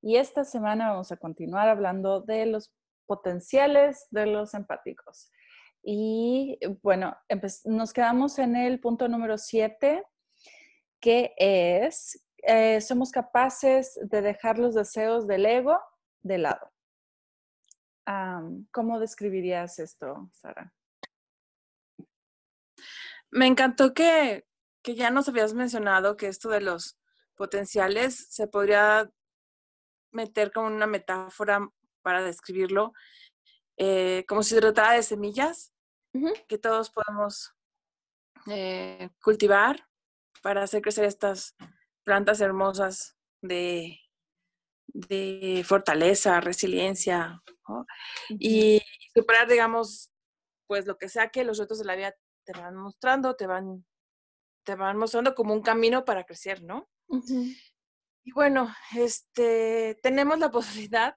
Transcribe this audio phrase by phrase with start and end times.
[0.00, 2.72] Y esta semana vamos a continuar hablando de los
[3.06, 5.30] potenciales de los empáticos.
[5.82, 7.16] Y bueno,
[7.64, 10.04] nos quedamos en el punto número 7,
[11.00, 15.80] que es, eh, somos capaces de dejar los deseos del ego
[16.22, 16.72] de lado.
[18.70, 20.72] ¿Cómo describirías esto, Sara?
[23.30, 24.46] Me encantó que,
[24.82, 26.98] que ya nos habías mencionado que esto de los
[27.34, 29.10] potenciales se podría
[30.18, 31.68] meter como una metáfora
[32.02, 32.92] para describirlo,
[33.76, 35.72] eh, como si se tratara de semillas
[36.48, 37.54] que todos podemos
[38.50, 39.86] eh, cultivar
[40.42, 41.54] para hacer crecer estas
[42.04, 44.00] plantas hermosas de,
[44.88, 47.42] de fortaleza, resiliencia,
[48.30, 48.80] y
[49.14, 50.10] superar, digamos,
[50.66, 53.84] pues lo que sea que los retos de la vida te van mostrando, te van,
[54.64, 56.88] te van mostrando como un camino para crecer, ¿no?
[58.24, 60.50] Y bueno, este, tenemos la
[60.90, 61.16] posibilidad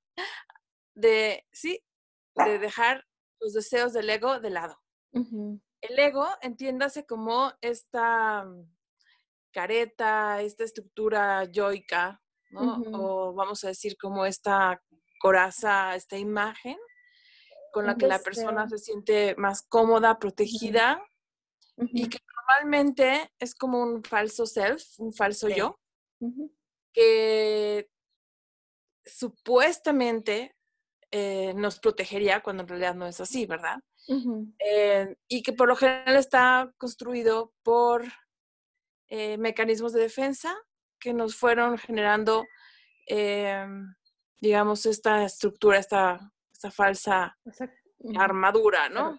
[0.95, 1.83] de, sí,
[2.35, 3.05] de dejar
[3.39, 4.77] los deseos del ego de lado.
[5.13, 8.71] El ego, entiéndase como esta mm,
[9.51, 12.81] careta, esta estructura yoica, ¿no?
[12.93, 14.81] O vamos a decir como esta
[15.19, 16.77] coraza, esta imagen
[17.71, 21.01] con la que la persona se siente más cómoda, protegida
[21.77, 25.79] y que normalmente es como un falso self, un falso yo,
[26.93, 27.89] que
[29.05, 30.55] supuestamente
[31.11, 33.79] eh, nos protegería cuando en realidad no es así, ¿verdad?
[34.59, 38.05] Eh, y que por lo general está construido por
[39.09, 40.55] eh, mecanismos de defensa
[40.99, 42.45] que nos fueron generando,
[44.39, 47.37] digamos, esta estructura, esta, esta falsa
[48.17, 49.17] armadura, ¿no?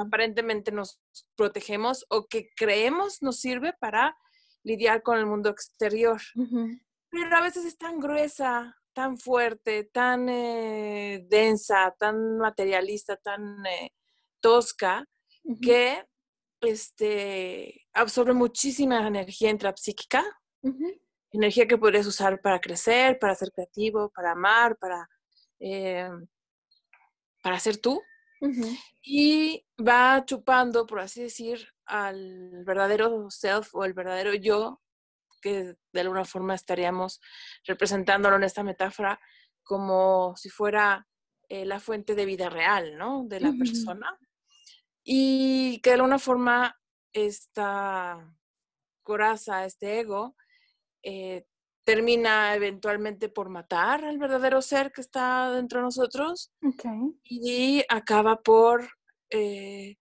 [0.00, 1.00] aparentemente nos
[1.36, 4.16] protegemos o que creemos nos sirve para
[4.66, 6.20] lidiar con el mundo exterior.
[7.08, 13.92] Pero a veces es tan gruesa, tan fuerte, tan eh, densa, tan materialista, tan eh,
[14.40, 15.06] tosca,
[15.62, 16.04] que
[16.60, 20.24] este, absorbe muchísima energía intrapsíquica,
[21.30, 25.08] energía que podrías usar para crecer, para ser creativo, para amar, para,
[25.60, 26.10] eh,
[27.40, 28.02] para ser tú.
[29.02, 34.82] Y va chupando, por así decir, al verdadero self o el verdadero yo,
[35.40, 37.20] que de alguna forma estaríamos
[37.64, 39.20] representándolo en esta metáfora
[39.62, 41.06] como si fuera
[41.48, 43.24] eh, la fuente de vida real, ¿no?
[43.24, 44.18] De la persona.
[45.04, 46.76] Y que de alguna forma
[47.12, 48.36] esta
[49.02, 50.36] coraza, este ego,
[51.02, 51.46] eh,
[51.86, 56.52] termina eventualmente por matar al verdadero ser que está dentro de nosotros
[57.22, 58.90] y acaba por
[59.30, 59.94] eh,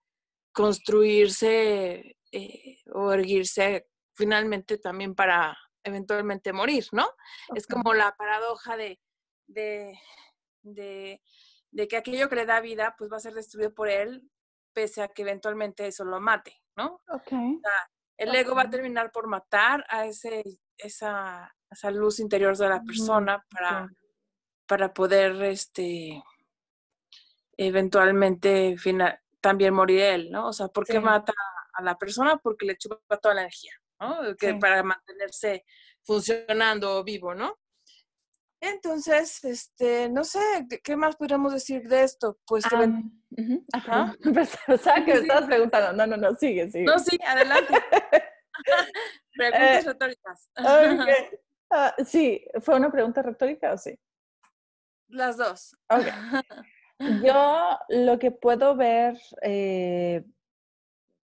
[0.51, 7.07] construirse eh, o erguirse finalmente también para eventualmente morir, ¿no?
[7.53, 8.99] Es como la paradoja de,
[9.45, 11.21] de,
[11.87, 14.27] que aquello que le da vida pues va a ser destruido por él
[14.73, 16.99] pese a que eventualmente eso lo mate, ¿no?
[18.17, 20.43] el ego va a terminar por matar a ese,
[20.77, 23.89] esa, esa luz interior de la persona para,
[24.65, 26.23] para poder este,
[27.57, 30.47] eventualmente final, también morir él, ¿no?
[30.47, 31.33] O sea, ¿por qué mata
[31.73, 32.37] a la persona?
[32.37, 34.35] Porque le chupa toda la energía, ¿no?
[34.35, 35.65] Que para mantenerse
[36.03, 37.57] funcionando vivo, ¿no?
[38.61, 40.39] Entonces, este, no sé,
[40.83, 42.39] ¿qué más podríamos decir de esto?
[42.47, 42.75] Pues que...
[43.73, 44.15] Ajá.
[44.65, 45.93] Pensaba que me estabas preguntando.
[45.93, 46.85] No, no, no, sigue, sigue.
[46.85, 47.73] No, sí, adelante.
[49.35, 50.49] Preguntas eh, retóricas.
[51.77, 53.99] Ah, sí, ¿fue una pregunta retórica o sí?
[55.09, 55.75] Las dos.
[55.89, 56.13] Okay.
[57.21, 60.23] Yo lo que puedo ver eh,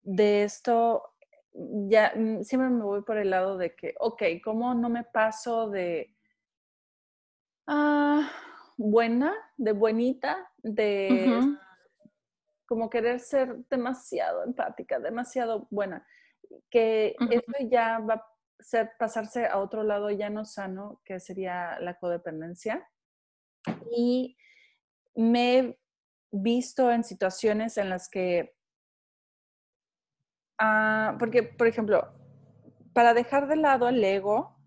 [0.01, 1.13] de esto,
[1.51, 5.69] ya mm, siempre me voy por el lado de que, ok, ¿cómo no me paso
[5.69, 6.15] de
[7.67, 8.31] ah,
[8.77, 11.41] buena, de buenita, de
[12.65, 16.07] como querer ser demasiado empática, demasiado buena?
[16.69, 18.25] Que eso ya va
[18.59, 22.87] ser, pasarse a otro lado ya no sano, que sería la codependencia.
[23.91, 24.37] Y
[25.15, 25.79] me he
[26.31, 28.55] visto en situaciones en las que,
[30.59, 32.13] ah, porque, por ejemplo,
[32.93, 34.57] para dejar de lado el ego,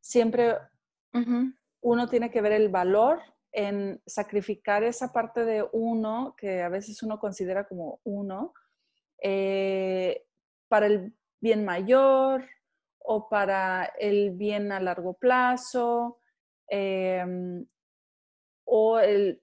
[0.00, 0.56] siempre
[1.80, 3.22] uno tiene que ver el valor
[3.52, 8.52] en sacrificar esa parte de uno que a veces uno considera como uno
[9.22, 10.26] eh,
[10.68, 12.44] para el bien mayor
[13.06, 16.20] o para el bien a largo plazo
[16.68, 17.66] em,
[18.64, 19.42] o el,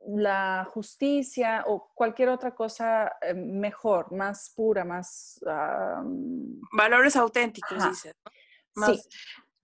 [0.00, 5.40] la justicia o cualquier otra cosa eh, mejor, más pura, más...
[6.72, 8.16] Valores auténticos, dices.
[8.74, 9.00] Sí,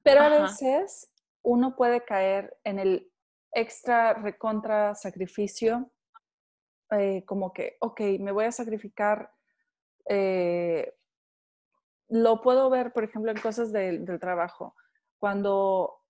[0.03, 1.13] pero a veces
[1.43, 3.11] uno puede caer en el
[3.53, 5.91] extra recontra sacrificio,
[6.91, 9.33] eh, como que, ok, me voy a sacrificar.
[10.09, 10.93] Eh,
[12.09, 14.75] lo puedo ver, por ejemplo, en cosas del trabajo.
[15.19, 16.03] Cuando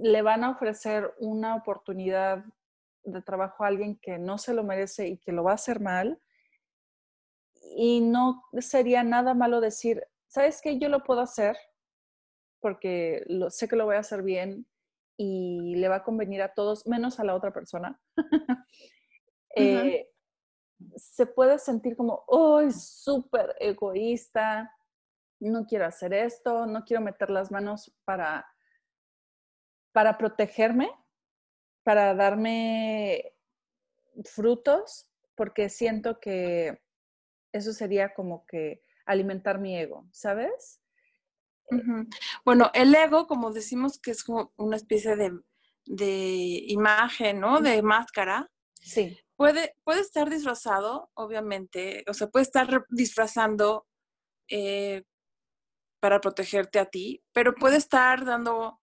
[0.00, 2.44] le van a ofrecer una oportunidad
[3.04, 5.80] de trabajo a alguien que no se lo merece y que lo va a hacer
[5.80, 6.20] mal,
[7.76, 10.78] y no sería nada malo decir, ¿sabes qué?
[10.78, 11.56] Yo lo puedo hacer
[12.60, 14.66] porque lo, sé que lo voy a hacer bien
[15.16, 18.00] y le va a convenir a todos, menos a la otra persona,
[19.56, 20.08] eh,
[20.96, 24.72] se puede sentir como, oh, súper egoísta,
[25.50, 28.46] no quiero hacer esto, no quiero meter las manos para,
[29.92, 30.90] para protegerme,
[31.82, 33.34] para darme
[34.24, 36.80] frutos, porque siento que
[37.52, 40.80] eso sería como que alimentar mi ego, ¿sabes?
[42.44, 47.60] Bueno, el ego, como decimos que es como una especie de, imagen, ¿no?
[47.60, 48.50] De máscara.
[48.80, 49.18] Sí.
[49.36, 53.86] Puede, puede estar disfrazado, obviamente, o sea, puede estar disfrazando
[54.48, 55.02] eh,
[56.02, 58.80] para protegerte a ti, pero puede estar dando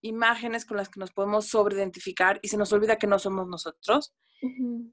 [0.00, 4.14] imágenes con las que nos podemos sobreidentificar y se nos olvida que no somos nosotros.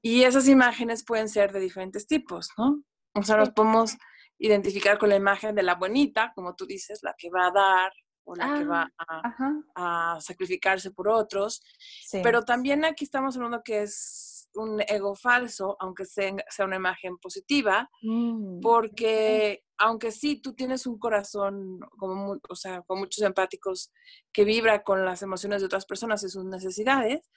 [0.02, 2.82] Y esas imágenes pueden ser de diferentes tipos, ¿no?
[3.14, 3.96] O sea, nos podemos
[4.38, 7.92] identificar con la imagen de la bonita, como tú dices, la que va a dar
[8.24, 11.62] o la que va ah, a, sacrificarse por otros.
[12.10, 17.88] Pero también aquí estamos hablando que es un ego falso, aunque sea, una imagen positiva,
[18.02, 23.90] mm, porque aunque sí tú tienes un corazón como, o sea, con muchos empáticos
[24.32, 27.30] que vibra con las emociones de otras personas y sus necesidades,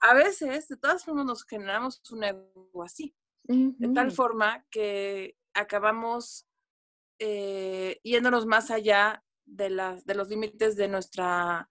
[0.00, 3.14] a veces de todas formas nos generamos un ego así,
[3.44, 6.46] de tal forma que acabamos
[7.18, 11.68] eh, yéndonos más allá de, las, de los límites de, nuestra,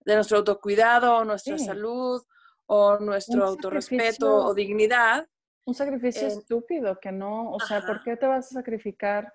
[0.00, 2.22] de nuestro autocuidado, nuestra salud
[2.66, 5.28] o nuestro autorrespeto o dignidad.
[5.64, 9.32] Un sacrificio estúpido que no, o sea, ¿por qué te vas a sacrificar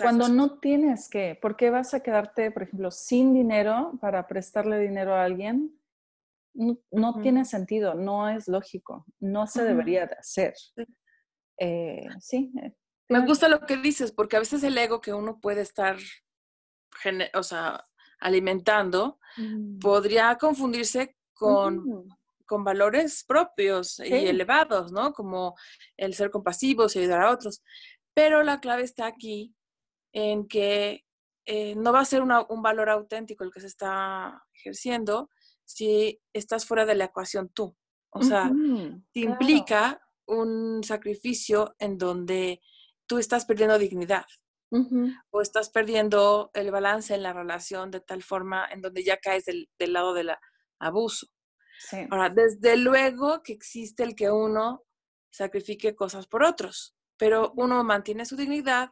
[0.00, 1.38] cuando no tienes que?
[1.40, 5.78] ¿Por qué vas a quedarte, por ejemplo, sin dinero para prestarle dinero a alguien?
[6.54, 10.54] No, tiene sentido, no es lógico, no se debería de hacer.
[11.58, 12.52] Eh, sí.
[12.62, 12.74] Eh,
[13.08, 15.96] Me gusta lo que dices, porque a veces el ego que uno puede estar,
[17.34, 17.88] o sea,
[18.20, 19.78] alimentando, mm.
[19.78, 22.08] podría confundirse con,
[22.46, 25.12] con valores propios y elevados, ¿no?
[25.12, 25.56] Como
[25.96, 27.62] el ser compasivos y ayudar a otros.
[28.14, 29.54] Pero la clave está aquí
[30.12, 31.04] en que
[31.44, 35.30] eh, no va a ser un valor auténtico el que se está ejerciendo
[35.64, 37.76] si estás fuera de la ecuación tú.
[38.10, 38.50] O sea,
[39.12, 42.60] te implica un sacrificio en donde
[43.06, 44.26] tú estás perdiendo dignidad
[45.30, 49.44] o estás perdiendo el balance en la relación de tal forma en donde ya caes
[49.44, 50.30] del, lado del
[50.82, 51.28] abuso.
[52.10, 54.84] Ahora, desde luego que existe el que uno
[55.30, 58.90] sacrifique cosas por otros, pero uno mantiene su dignidad,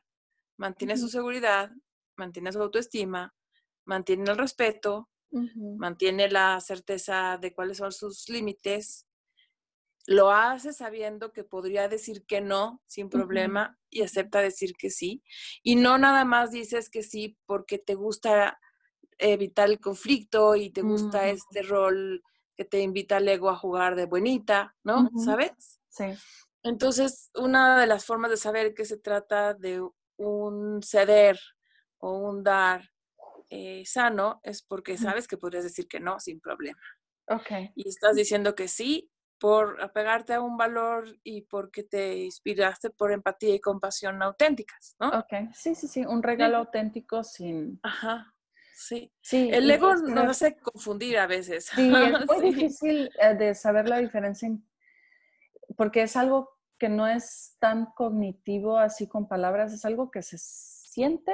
[0.57, 1.71] mantiene su seguridad,
[2.17, 3.35] mantiene su autoestima,
[3.85, 9.07] mantiene el respeto, mantiene la certeza de cuáles son sus límites
[10.07, 15.23] lo hace sabiendo que podría decir que no sin problema y acepta decir que sí.
[15.63, 18.59] Y no nada más dices que sí porque te gusta
[19.21, 22.23] evitar el conflicto y te gusta este rol
[22.57, 25.11] que te invita el ego a jugar de buenita, ¿no?
[25.25, 25.81] ¿Sabes?
[25.89, 26.07] Sí.
[26.63, 29.83] Entonces, una de las formas de saber que se trata de
[30.17, 31.39] un ceder
[31.99, 32.91] o un dar
[33.49, 36.83] eh, sano es porque sabes que podrías decir que no sin problema.
[37.29, 37.73] Ok.
[37.75, 39.11] Y estás diciendo que sí
[39.41, 45.09] por apegarte a un valor y porque te inspiraste por empatía y compasión auténticas, ¿no?
[45.09, 47.81] Ok, sí, sí, sí, un regalo auténtico sin...
[47.83, 48.35] Ajá,
[48.81, 49.13] sí.
[49.21, 51.67] sí El ego nos hace confundir a veces.
[51.75, 54.51] Sí, es muy difícil eh, de saber la diferencia
[55.77, 60.37] porque es algo que no es tan cognitivo así con palabras, es algo que se
[60.39, 61.33] siente,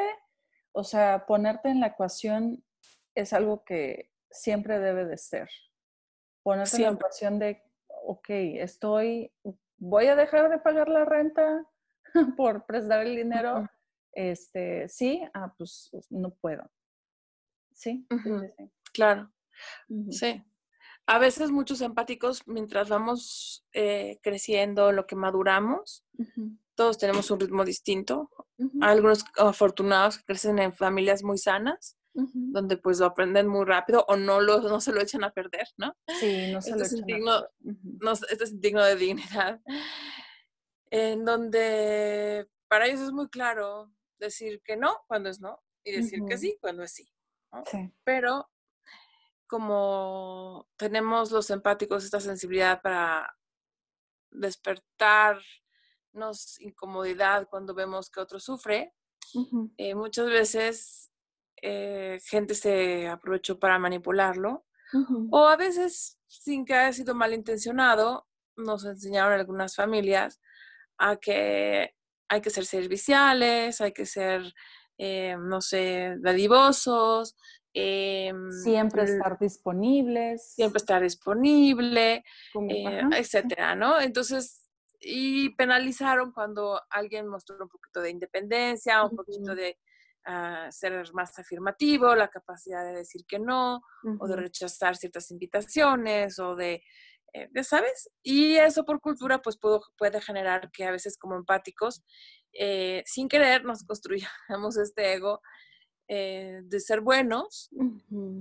[0.73, 2.65] o sea, ponerte en la ecuación
[3.15, 5.49] es algo que siempre debe de ser.
[6.43, 7.63] Ponerte en la ecuación de
[8.05, 9.33] ok, estoy,
[9.79, 11.67] voy a dejar de pagar la renta
[12.37, 13.69] por prestar el dinero.
[14.13, 16.71] Este, sí, ah, pues no puedo.
[17.77, 18.07] Sí,
[18.93, 19.31] claro.
[20.11, 20.43] Sí.
[21.07, 26.05] A veces muchos empáticos, mientras vamos eh, creciendo, lo que maduramos,
[26.75, 28.31] todos tenemos un ritmo distinto.
[28.81, 34.05] Hay algunos afortunados que crecen en familias muy sanas, donde pues lo aprenden muy rápido
[34.09, 35.95] o no, lo, no se lo echan a perder, ¿no?
[36.19, 38.23] Sí, no se lo echan a perder.
[38.31, 39.61] este es digno de dignidad.
[40.91, 46.21] En donde para ellos es muy claro decir que no cuando es no y decir
[46.27, 47.09] que sí cuando es sí.
[47.67, 47.93] Sí.
[48.05, 48.49] Pero
[49.47, 53.37] como tenemos los empáticos esta sensibilidad para
[54.31, 58.93] despertarnos incomodidad cuando vemos que otro sufre,
[59.77, 61.13] eh, muchas veces
[61.63, 64.67] eh, gente se aprovechó para manipularlo
[65.31, 68.27] o a veces sin que haya sido malintencionado,
[68.57, 70.41] nos enseñaron algunas familias
[70.99, 71.95] a que
[72.29, 74.43] hay que ser serviciales, hay que ser,
[74.99, 77.37] eh, no sé, dadivosos,
[77.79, 80.55] Em, siempre estar disponibles.
[80.55, 82.25] Siempre estar disponible,
[82.71, 84.01] eh, etcétera, ¿no?
[84.01, 89.79] Entonces, y penalizaron cuando alguien mostró un poquito de independencia, un poquito de
[90.25, 93.83] ah, ser más afirmativo, la capacidad de decir que no,
[94.21, 96.83] o de rechazar ciertas invitaciones, o de,
[97.35, 98.09] eh, ¿sabes?
[98.23, 102.03] Y eso por cultura, pues puede generar que a veces como empáticos,
[102.59, 105.41] eh, sin querer, nos construyamos este ego
[106.09, 107.69] eh, de ser buenos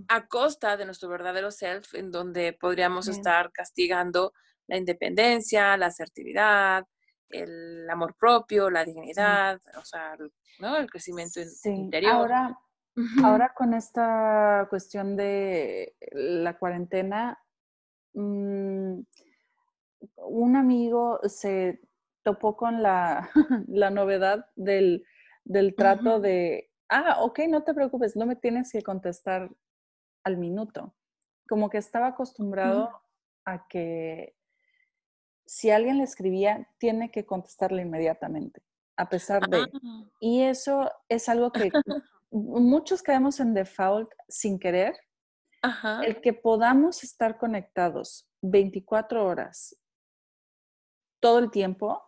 [0.08, 4.34] a costa de nuestro verdadero self, en donde podríamos estar castigando
[4.68, 6.86] la independencia, la asertividad,
[7.30, 10.16] el amor propio, la dignidad, o sea,
[10.60, 10.78] ¿no?
[10.78, 12.14] el crecimiento interior.
[12.14, 12.60] Ahora,
[13.24, 17.40] ahora con esta cuestión de la cuarentena,
[18.14, 19.00] mm,
[20.18, 21.80] un amigo se
[22.26, 23.30] topó con la,
[23.68, 25.06] la novedad del,
[25.46, 29.50] del trato de ah, ok, no te preocupes, no me tienes que contestar
[30.24, 30.96] al minuto.
[31.48, 32.90] Como que estaba acostumbrado
[33.46, 34.36] a que
[35.46, 38.64] si alguien le escribía, tiene que contestarle inmediatamente,
[38.98, 39.60] a pesar de...
[39.62, 40.10] Ah.
[40.20, 41.70] Y eso es algo que
[42.32, 44.96] muchos caemos en default sin querer.
[46.04, 49.76] El que podamos estar conectados 24 horas
[51.20, 52.04] todo el tiempo,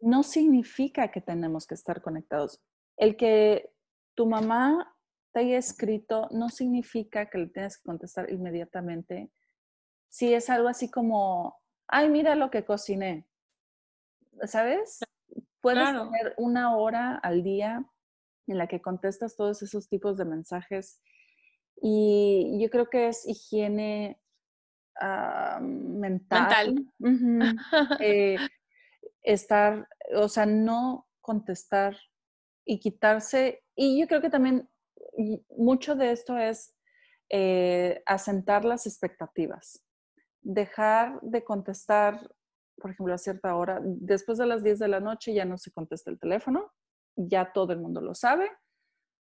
[0.00, 2.60] no significa que tenemos que estar conectados
[2.96, 3.70] el que
[4.14, 4.94] tu mamá
[5.32, 9.30] te haya escrito no significa que le tengas que contestar inmediatamente.
[10.08, 13.26] Si es algo así como, ay, mira lo que cociné,
[14.44, 15.00] ¿sabes?
[15.60, 17.84] Puedes tener una hora al día
[18.46, 21.02] en la que contestas todos esos tipos de mensajes
[21.82, 24.18] y yo creo que es higiene
[25.00, 26.86] ah, mental.
[28.00, 28.38] Eh,
[29.26, 31.96] estar, o sea, no contestar
[32.64, 34.68] y quitarse, y yo creo que también
[35.50, 36.74] mucho de esto es
[37.28, 39.84] eh, asentar las expectativas,
[40.40, 42.30] dejar de contestar,
[42.76, 45.72] por ejemplo, a cierta hora, después de las 10 de la noche ya no se
[45.72, 46.72] contesta el teléfono,
[47.16, 48.48] ya todo el mundo lo sabe.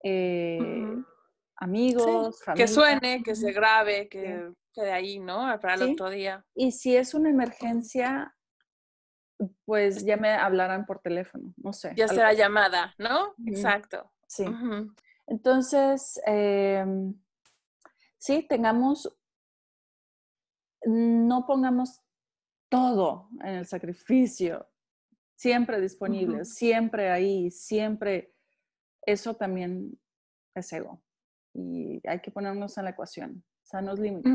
[0.02, 0.58] Eh,
[1.56, 5.58] amigos, Que suene, que se grabe, que quede ahí, ¿no?
[5.60, 6.44] Para el otro día.
[6.54, 8.35] Y si es una emergencia,
[9.64, 11.92] pues ya me hablarán por teléfono, no sé.
[11.96, 13.34] Ya será llamada, ¿no?
[13.46, 14.12] Exacto.
[14.26, 14.44] Sí.
[15.26, 17.14] Entonces, em,
[18.18, 19.16] sí, tengamos,
[20.84, 22.02] no pongamos
[22.68, 24.68] todo en el sacrificio,
[25.36, 28.34] siempre disponible, siempre ahí, siempre.
[29.02, 29.98] Eso también
[30.54, 31.02] es ego.
[31.54, 34.32] Y hay que ponernos en la ecuación, sanos límites.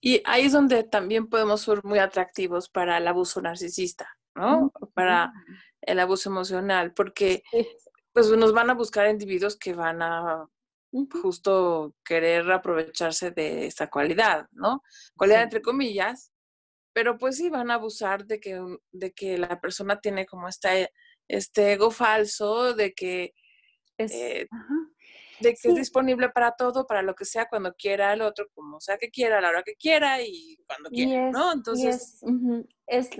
[0.00, 4.72] Y ahí es donde también podemos ser muy atractivos para el abuso narcisista, ¿no?
[4.94, 5.32] Para
[5.80, 7.42] el abuso emocional, porque
[8.12, 10.46] pues nos van a buscar individuos que van a
[11.22, 14.82] justo querer aprovecharse de esta cualidad, ¿no?
[15.16, 16.32] Cualidad entre comillas,
[16.92, 18.60] pero pues sí van a abusar de que,
[18.92, 20.92] de que la persona tiene como este,
[21.28, 23.34] este ego falso, de que
[23.98, 24.46] eh,
[25.40, 28.80] de que es disponible para todo, para lo que sea, cuando quiera el otro, como
[28.80, 31.52] sea que quiera, a la hora que quiera y cuando quiera, ¿no?
[31.52, 32.22] Entonces...
[32.86, 33.10] Es,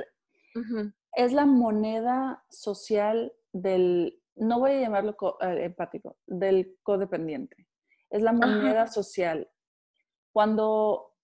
[1.14, 7.68] es, la moneda social del, no voy a llamarlo eh, empático, del codependiente.
[8.10, 9.50] Es la moneda social.
[10.32, 11.14] Cuando,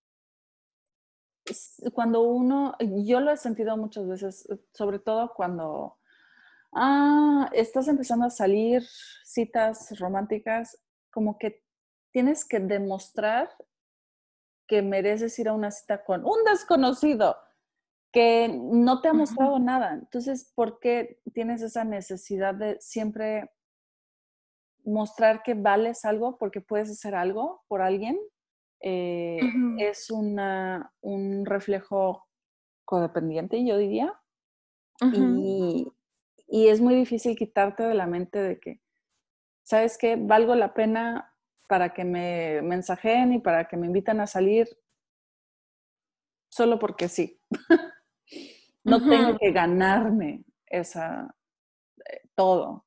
[1.92, 5.98] cuando uno, yo lo he sentido muchas veces, sobre todo cuando
[6.74, 8.82] ah, estás empezando a salir
[9.24, 10.83] citas románticas
[11.14, 11.62] como que
[12.12, 13.48] tienes que demostrar
[14.66, 17.36] que mereces ir a una cita con un desconocido
[18.12, 19.94] que no te ha mostrado nada.
[19.94, 23.50] Entonces, ¿por qué tienes esa necesidad de siempre
[24.84, 28.18] mostrar que vales algo porque puedes hacer algo por alguien
[28.80, 29.40] eh,
[29.78, 32.26] es una, un reflejo
[32.84, 34.12] codependiente, yo diría.
[35.12, 35.88] y,
[36.46, 38.80] y, es muy difícil quitarte de la mente de que,
[39.64, 40.16] ¿sabes qué?
[40.16, 41.34] Valgo la pena
[41.66, 44.68] para que me mensajen y para que me inviten a salir
[46.48, 47.40] solo porque sí.
[48.84, 51.34] no tengo que ganarme esa,
[52.08, 52.86] eh, todo.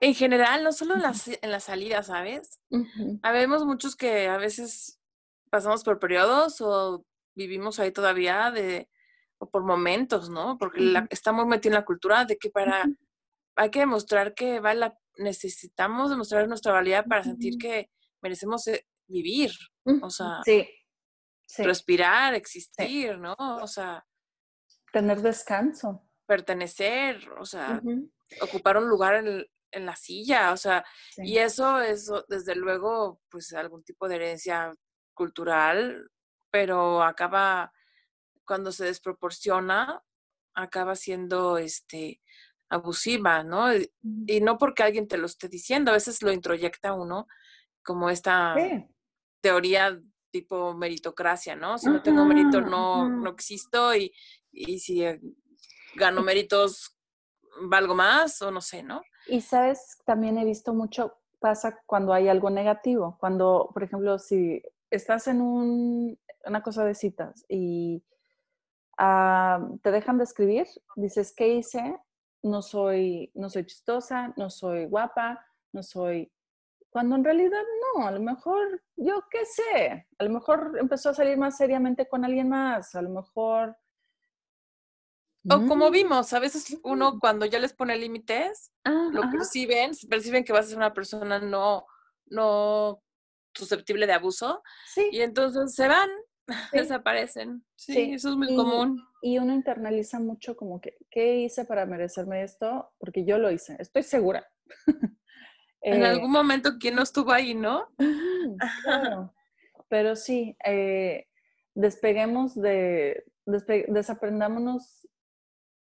[0.00, 2.60] En general, no solo en las, en las salidas, ¿sabes?
[3.22, 4.98] Habemos muchos que a veces
[5.50, 7.04] pasamos por periodos o
[7.34, 8.88] vivimos ahí todavía de,
[9.38, 10.56] o por momentos, ¿no?
[10.58, 12.86] Porque estamos metidos en la cultura de que para,
[13.56, 17.90] hay que demostrar que vale necesitamos demostrar nuestra valía para sentir que
[18.22, 19.50] merecemos eh, vivir,
[20.02, 20.66] o sea, sí.
[21.58, 23.34] respirar, existir, ¿no?
[23.38, 24.06] O sea,
[24.92, 26.06] tener descanso.
[26.26, 27.82] Pertenecer, o sea,
[28.40, 30.84] ocupar un lugar en, en la silla, o sea,
[31.16, 34.72] y eso es desde luego pues algún tipo de herencia
[35.12, 36.08] cultural,
[36.50, 37.72] pero acaba
[38.44, 40.02] cuando se desproporciona
[40.54, 42.20] acaba siendo este
[42.70, 43.74] abusiva, ¿no?
[43.74, 47.26] Y, no porque alguien te lo esté diciendo, a veces lo introyecta uno
[47.82, 48.54] como esta
[49.40, 50.00] teoría
[50.30, 51.76] tipo meritocracia, ¿no?
[51.76, 54.12] Si no tengo mérito no, no existo y,
[54.52, 55.20] y si eh,
[55.96, 56.96] gano méritos
[57.62, 59.02] valgo más o no sé, ¿no?
[59.26, 64.62] Y sabes, también he visto mucho pasa cuando hay algo negativo, cuando, por ejemplo, si
[64.90, 68.04] estás en un, una cosa de citas y
[68.98, 71.96] ah, te dejan de escribir, dices, ¿qué hice?
[72.42, 76.32] No soy, no soy chistosa, no soy guapa, no soy...
[76.90, 77.62] Cuando en realidad
[77.94, 82.08] no, a lo mejor, yo qué sé, a lo mejor empezó a salir más seriamente
[82.08, 83.76] con alguien más, a lo mejor
[85.48, 85.92] o como mm.
[85.92, 90.68] vimos, a veces uno cuando ya les pone límites, lo perciben, perciben que vas a
[90.68, 91.86] ser una persona no,
[92.26, 93.02] no
[93.54, 94.62] susceptible de abuso.
[95.10, 96.10] Y entonces se van,
[96.72, 97.64] desaparecen.
[97.76, 99.02] Sí, eso es muy común.
[99.22, 102.92] Y uno internaliza mucho como que, ¿qué hice para merecerme esto?
[102.98, 104.46] Porque yo lo hice, estoy segura.
[105.82, 107.88] en eh, algún momento, ¿quién no estuvo ahí, no?
[108.84, 109.34] claro.
[109.88, 111.26] Pero sí, eh,
[111.74, 113.24] despeguemos de,
[113.88, 115.00] desaprendámonos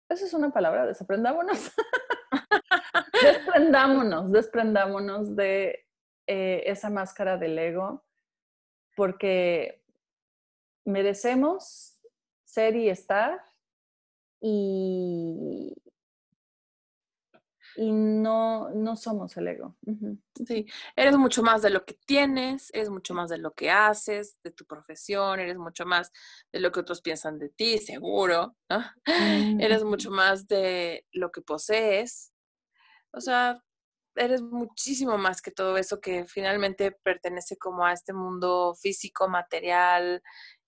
[0.08, 1.72] esa es una palabra, desaprendámonos.
[3.22, 5.86] desprendámonos, desprendámonos de
[6.26, 8.04] eh, esa máscara del ego,
[8.96, 9.82] porque
[10.84, 11.98] merecemos
[12.44, 13.40] ser y estar
[14.40, 15.74] y,
[17.76, 19.76] y no, no somos el ego.
[20.46, 24.38] Sí, eres mucho más de lo que tienes, eres mucho más de lo que haces,
[24.42, 26.12] de tu profesión, eres mucho más
[26.52, 28.56] de lo que otros piensan de ti, seguro,
[29.06, 32.32] Eres mucho más de lo que posees.
[33.12, 33.62] O sea,
[34.16, 40.22] eres muchísimo más que todo eso que finalmente pertenece como a este mundo físico, material,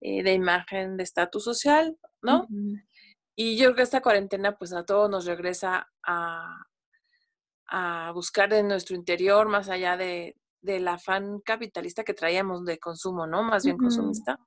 [0.08, 2.46] eh, de imagen, de estatus social, ¿no?
[3.34, 6.62] Y yo creo que esta cuarentena pues a todos nos regresa a,
[7.66, 13.26] a buscar en nuestro interior, más allá de, del afán capitalista que traíamos de consumo,
[13.26, 13.42] ¿no?
[13.42, 14.38] Más bien consumista,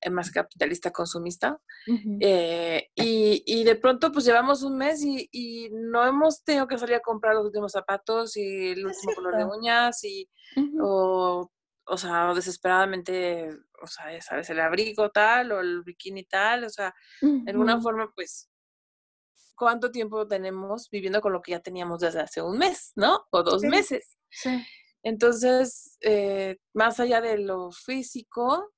[0.00, 1.60] eh, más capitalista consumista.
[2.20, 6.78] Eh, y, y, de pronto pues llevamos un mes y, y, no hemos tenido que
[6.78, 10.26] salir a comprar los últimos zapatos y el último color de uñas y,
[10.80, 11.50] o,
[11.92, 13.50] o sea, desesperadamente,
[13.82, 18.10] o sea, sabes, el abrigo tal o el bikini tal, o sea, de alguna forma
[18.14, 18.50] pues
[19.54, 23.26] cuánto tiempo tenemos viviendo con lo que ya teníamos desde hace un mes, ¿no?
[23.30, 24.16] O dos meses.
[24.30, 24.64] Sí.
[25.02, 28.72] Entonces, eh, más allá de lo físico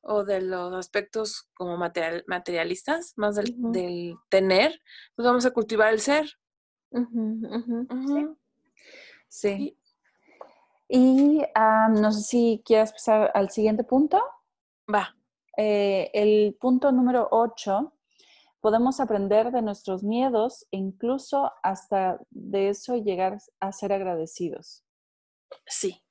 [0.00, 4.80] o de los aspectos como material, materialistas, más del, tener,
[5.14, 6.28] pues vamos a cultivar el ser.
[9.28, 9.78] Sí.
[10.88, 14.22] Y no sé si quieres pasar al siguiente punto.
[14.92, 15.16] Va.
[15.56, 17.92] Eh, el punto número 8
[18.60, 24.84] podemos aprender de nuestros miedos e incluso hasta de eso llegar a ser agradecidos.
[25.66, 26.02] Sí.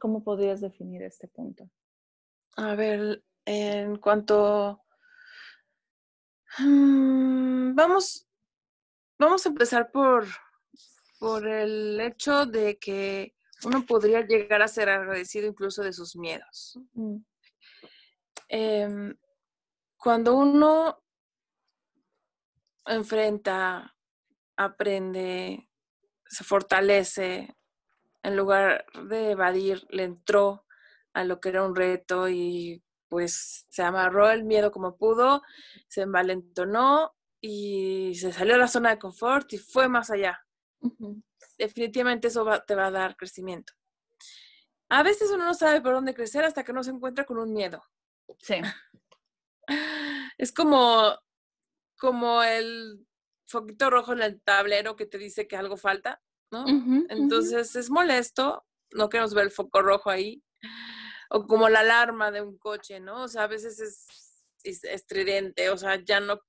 [0.00, 1.70] cómo podrías definir este punto?
[2.56, 4.82] A ver, en cuanto...
[6.58, 8.28] Mm, vamos,
[9.18, 10.26] vamos a empezar por,
[11.18, 16.78] por el hecho de que uno podría llegar a ser agradecido incluso de sus miedos.
[18.48, 19.16] Em,
[19.96, 21.02] cuando uno
[22.86, 23.96] enfrenta,
[24.56, 25.68] aprende,
[26.26, 27.56] se fortalece,
[28.22, 30.66] en lugar de evadir, le entró
[31.12, 35.42] a lo que era un reto y pues se amarró el miedo como pudo,
[35.88, 40.44] se envalentonó y se salió de la zona de confort y fue más allá.
[41.58, 43.72] Definitivamente eso te va a dar crecimiento.
[44.88, 47.52] A veces uno no sabe por dónde crecer hasta que no se encuentra con un
[47.52, 47.82] miedo.
[48.38, 48.56] Sí.
[50.36, 51.16] Es como,
[51.96, 53.06] como el
[53.46, 56.20] foquito rojo en el tablero que te dice que algo falta,
[56.50, 56.66] ¿no?
[57.08, 60.42] Entonces es molesto, no queremos ver el foco rojo ahí.
[61.30, 63.22] O como la alarma de un coche, ¿no?
[63.22, 66.40] O sea, a veces es, es estridente, o sea, ya no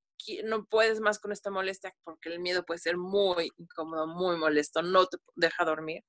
[0.45, 4.81] no puedes más con esta molestia porque el miedo puede ser muy incómodo, muy molesto,
[4.81, 6.03] no te deja dormir,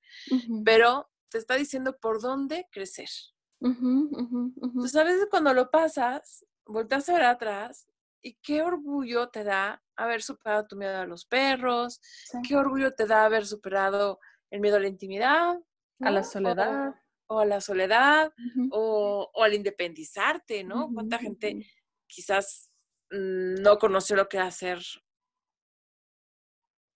[0.64, 3.08] pero te está diciendo por dónde crecer.
[3.60, 7.88] Entonces a veces cuando lo pasas, volteas a ver atrás
[8.22, 12.00] y qué orgullo te da haber superado tu miedo a los perros,
[12.46, 14.18] qué orgullo te da haber superado
[14.50, 15.58] el miedo a la intimidad,
[16.00, 16.94] a la soledad.
[17.28, 18.32] O, a la soledad,
[18.70, 20.88] o, o, al independizarte, ¿no?
[20.94, 21.66] ¿Cuánta gente
[22.06, 22.70] quizás
[23.10, 24.80] no conoció lo que hacer,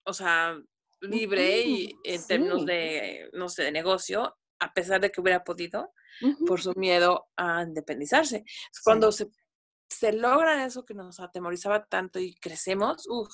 [0.05, 0.59] o sea,
[1.01, 5.93] libre y en términos de, no sé, de negocio, a pesar de que hubiera podido,
[6.47, 8.45] por su miedo a independizarse.
[8.85, 9.31] Cuando se,
[9.89, 13.33] se logra eso que nos atemorizaba tanto y crecemos, uff,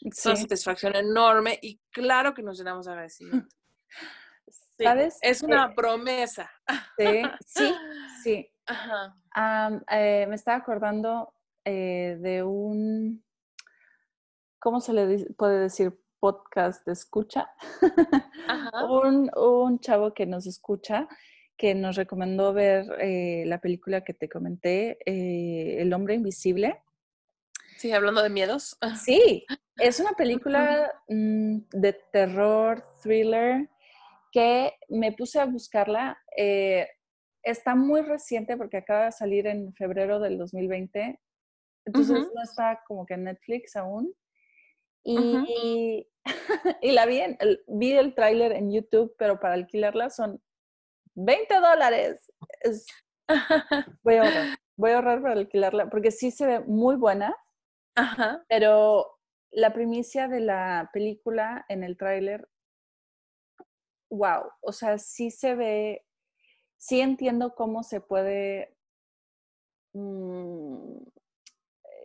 [0.00, 3.56] es una satisfacción enorme y claro que nos llenamos de agradecimiento.
[4.78, 5.18] ¿Sabes?
[5.22, 6.50] Es una promesa.
[6.96, 7.74] Sí, sí,
[8.22, 8.50] sí.
[9.90, 11.32] Eh, me estaba acordando
[11.70, 13.22] eh, de un,
[14.58, 15.92] ¿cómo se le puede decir?
[16.18, 17.50] Podcast de escucha.
[18.88, 21.06] un, un, chavo que nos escucha,
[21.58, 26.80] que nos recomendó ver eh, la película que te comenté, eh, El hombre invisible.
[27.76, 28.78] Sí, hablando de miedos.
[28.98, 29.44] Sí,
[29.76, 33.68] es una película mm, de terror, thriller,
[34.32, 36.18] que me puse a buscarla.
[37.42, 41.20] está muy reciente porque acaba de salir en febrero del 2020
[41.88, 44.14] entonces no está como que en Netflix aún.
[45.04, 46.06] Y,
[46.82, 50.42] y la vi, en, el, vi el tráiler en YouTube, pero para alquilarla son
[51.14, 52.30] 20 dólares.
[54.02, 57.34] voy a ahorrar, voy a ahorrar para alquilarla, porque sí se ve muy buena,
[58.48, 59.18] pero
[59.50, 62.48] la primicia de la película en el tráiler,
[64.10, 66.06] wow, o sea, sí se ve,
[66.76, 68.78] sí entiendo cómo se puede
[69.94, 70.98] mmm,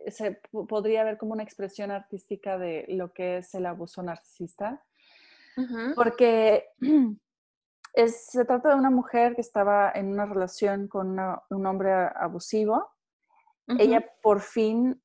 [0.08, 4.84] se podría ver como una expresión artística de lo que es el abuso narcisista,
[5.94, 6.68] porque
[7.94, 11.18] es, se trata de una mujer que estaba en una relación con
[11.50, 12.90] un hombre abusivo.
[13.78, 15.00] Ella por fin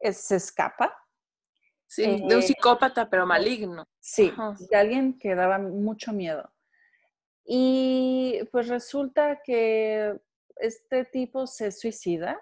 [0.00, 0.96] se escapa.
[1.86, 3.86] Sí, de un eh, psicópata, pero maligno.
[4.00, 4.32] Sí,
[4.70, 6.50] de alguien que daba mucho miedo.
[7.44, 10.18] Y pues resulta que
[10.56, 12.40] este tipo se suicida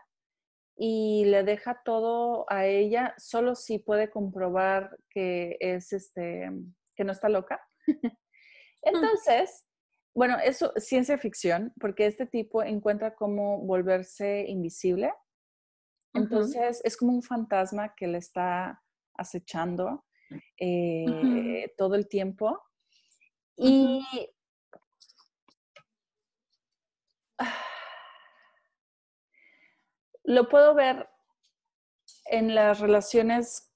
[0.85, 6.51] y le deja todo a ella solo si puede comprobar que es este
[6.97, 7.61] que no está loca.
[8.85, 8.97] Mm.
[8.97, 9.65] Entonces,
[10.13, 15.13] bueno, eso es ciencia ficción porque este tipo encuentra cómo volverse invisible.
[16.15, 18.83] Entonces, es como un fantasma que le está
[19.15, 20.05] acechando
[20.59, 22.61] eh, todo el tiempo.
[23.57, 24.05] Y
[30.25, 31.09] lo puedo ver
[32.27, 33.73] en las relaciones,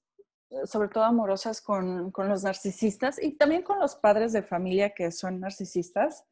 [0.65, 5.39] sobre todo amorosas, con, los narcisistas y también con los padres de familia que son
[5.39, 6.25] narcisistas,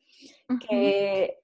[0.68, 1.40] que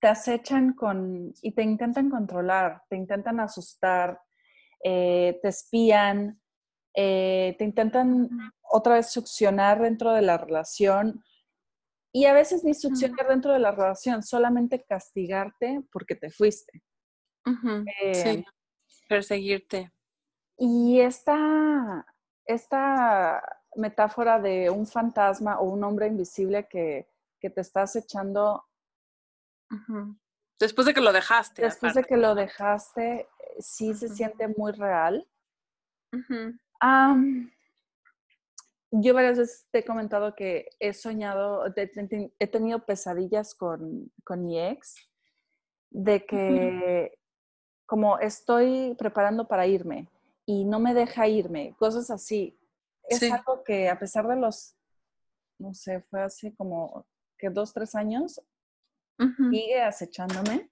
[0.00, 4.20] te acechan con y te intentan controlar, te intentan asustar,
[4.84, 6.40] eh, te espían,
[6.94, 8.28] eh, te intentan
[8.62, 11.22] otra vez succionar dentro de la relación.
[12.12, 16.82] Y a veces ni succionar dentro de la relación, solamente castigarte porque te fuiste
[17.46, 18.44] sí, em,
[19.08, 19.92] perseguirte.
[20.58, 22.06] Y esta,
[22.44, 23.42] esta
[23.76, 27.08] metáfora de un fantasma o un hombre invisible que,
[27.40, 28.64] te estás echando.
[30.58, 31.62] Después de que lo dejaste.
[31.62, 33.28] Después de que lo dejaste,
[33.60, 35.28] sí se siente muy real.
[38.90, 44.60] yo varias veces te he comentado que he soñado, he tenido pesadillas con, con mi
[44.60, 44.96] ex,
[45.90, 47.16] de que
[47.86, 50.08] como estoy preparando para irme
[50.44, 52.58] y no me deja irme, cosas así.
[53.08, 54.76] Es algo que a pesar de los,
[55.58, 57.06] no sé, fue hace como
[57.38, 58.42] que dos, tres años,
[59.50, 60.70] sigue acechándome.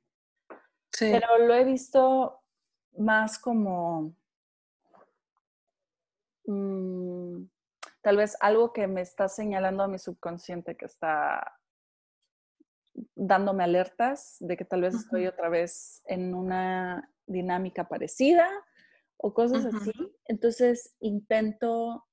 [0.93, 1.11] Sí.
[1.13, 2.41] Pero lo he visto
[2.99, 4.15] más como
[6.47, 7.45] mm,
[8.03, 11.59] tal vez algo que me está señalando a mi subconsciente que está
[13.15, 18.49] dándome alertas de que tal vez estoy otra vez en una dinámica parecida
[19.17, 19.93] o cosas así.
[20.27, 22.05] Entonces intento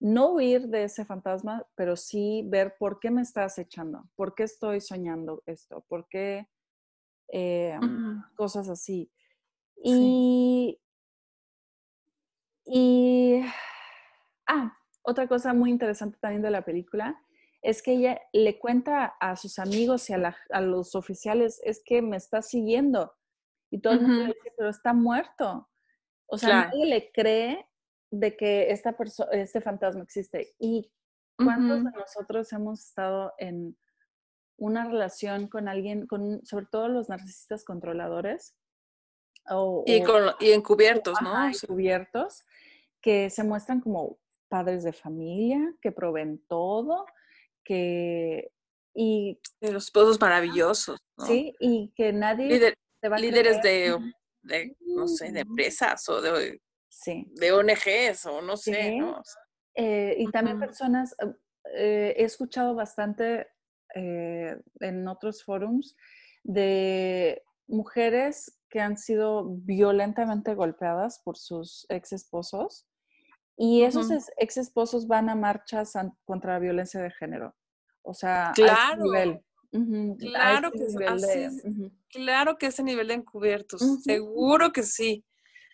[0.00, 4.44] no huir de ese fantasma, pero sí ver por qué me está acechando, por qué
[4.44, 6.48] estoy soñando esto, por qué
[7.28, 7.78] eh,
[8.36, 9.10] cosas así.
[9.76, 10.78] Y,
[12.64, 13.40] y,
[14.46, 17.20] ah, otra cosa muy interesante también de la película
[17.64, 22.18] es que ella le cuenta a sus amigos y a, los oficiales, es que me
[22.18, 23.12] está siguiendo.
[23.70, 25.68] Y todo el mundo le dice, pero está muerto.
[26.26, 27.66] O sea, nadie le cree
[28.10, 28.94] de que esta
[29.32, 30.54] este fantasma existe.
[30.58, 30.92] ¿Y
[31.36, 33.76] cuántos de nosotros hemos estado en
[34.58, 38.54] una relación con alguien, con, sobre todo los narcisistas controladores?
[39.86, 41.48] y, encubiertos, ¿no?
[41.48, 42.44] Encubiertos,
[43.00, 47.06] que se muestran como padres de familia, que proveen todo,
[47.64, 48.50] que...
[48.94, 50.98] Y, de los esposos maravillosos.
[51.18, 51.26] ¿no?
[51.26, 52.74] Sí, y que nadie...
[53.18, 53.98] líderes de,
[54.42, 56.60] de, no sé, de empresas o de
[57.06, 59.22] de ONGs o no sé, ¿no?
[59.74, 61.32] Eh, y también personas, eh,
[61.74, 63.48] eh, he escuchado bastante
[63.96, 65.94] en otros forums
[66.42, 72.88] de mujeres que han sido violentamente golpeadas por sus ex esposos
[73.56, 75.92] y esos ex esposos van a marchas
[76.24, 77.54] contra la violencia de género.
[78.02, 79.02] O sea, claro.
[79.02, 79.44] nivel.
[80.18, 80.86] claro, que,
[82.10, 85.24] claro que ese nivel de encubiertos, seguro que sí.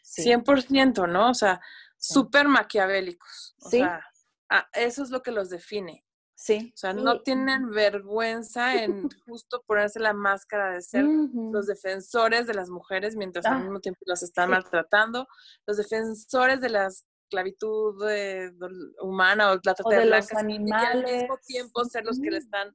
[0.03, 1.31] 100%, ¿no?
[1.31, 1.61] O sea,
[1.99, 3.55] súper maquiavélicos.
[3.63, 4.03] O sea,
[4.51, 6.05] ah, eso es lo que los define.
[6.35, 6.73] Sí.
[6.75, 12.55] O sea, no tienen vergüenza en justo ponerse la máscara de ser los defensores de
[12.55, 15.29] las mujeres mientras al ah, mismo tiempo las están maltratando,
[15.67, 16.89] los defensores de la
[17.31, 18.53] esclavitud eh,
[19.01, 21.05] humana o la trata de, los animales.
[21.07, 22.75] Y al mismo tiempo ser los que le están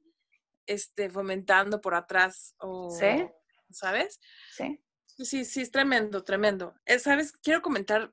[0.64, 2.54] este, fomentando por atrás.
[2.58, 3.28] O, sí.
[3.70, 4.18] ¿Sabes?
[4.52, 4.80] Sí.
[5.18, 6.74] Sí, sí, es tremendo, tremendo.
[6.84, 8.12] Eh, Sabes, quiero comentar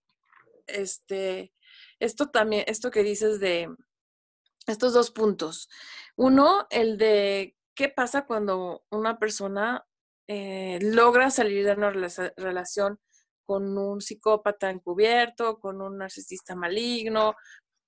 [0.68, 1.54] este,
[2.00, 3.74] esto también, esto que dices de
[4.68, 5.70] estos dos puntos.
[6.16, 9.86] Uno, el de qué pasa cuando una persona
[10.28, 13.00] eh, logra salir de una relación
[13.46, 17.36] con un psicópata encubierto, con un narcisista maligno,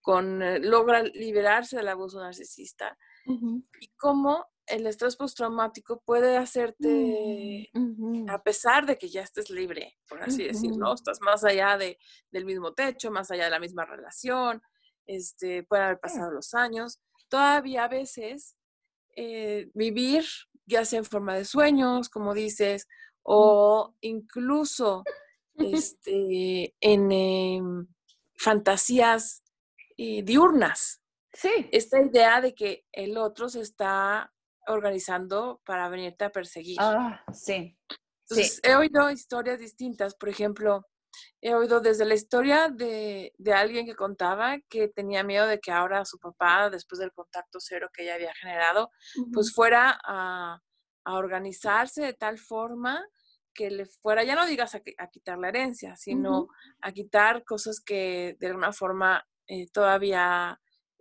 [0.02, 2.98] con eh, logra liberarse del abuso narcisista.
[3.28, 9.98] Y cómo el estrés postraumático puede hacerte, mm, a pesar de que ya estés libre,
[10.08, 11.98] por así decirlo, estás más allá de,
[12.32, 14.62] del mismo techo, más allá de la misma relación,
[15.08, 18.56] este, pueden haber pasado los años, todavía a veces
[19.15, 20.26] eh, vivir,
[20.65, 22.88] ya sea en forma de sueños, como dices,
[23.24, 25.04] o incluso
[25.58, 27.88] este, en em,
[28.36, 29.44] fantasías
[29.98, 31.02] eh, diurnas.
[31.34, 31.70] Sí.
[31.72, 34.34] Esta idea de que el otro se está
[34.68, 36.78] organizando para venirte a perseguir.
[36.80, 37.78] Ah, sí.
[38.28, 40.15] Entonces, he oído historias distintas.
[40.15, 40.86] Por ejemplo,
[41.41, 45.72] he oído desde la historia de, de, alguien que contaba que tenía miedo de que
[45.72, 48.89] ahora su papá, después del contacto cero que ella había generado,
[49.32, 50.60] pues fuera a,
[51.04, 53.06] a, organizarse de tal forma
[53.56, 56.50] que le fuera, ya no digas a, a quitar la herencia, sino
[56.82, 60.60] a quitar cosas que de alguna forma eh, todavía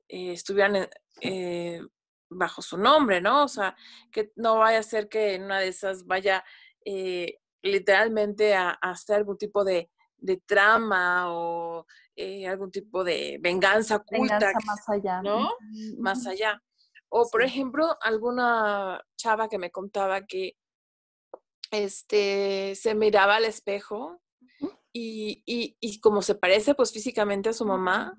[0.09, 0.89] eh, estuvieran
[1.21, 1.81] eh,
[2.29, 3.45] bajo su nombre, ¿no?
[3.45, 3.75] O sea,
[4.11, 6.45] que no vaya a ser que en una de esas vaya
[7.63, 9.91] literalmente a, hacer algún tipo de,
[10.47, 11.87] trama o
[12.49, 14.39] algún tipo de venganza oculta.
[14.39, 15.23] Venganza más allá.
[15.23, 15.51] ¿No?
[15.99, 16.63] Más allá.
[17.09, 20.57] O, por ejemplo, alguna chava que me contaba que
[21.75, 24.21] este, se miraba al espejo
[24.97, 28.17] y, y, y, como se parece pues físicamente a su mamá,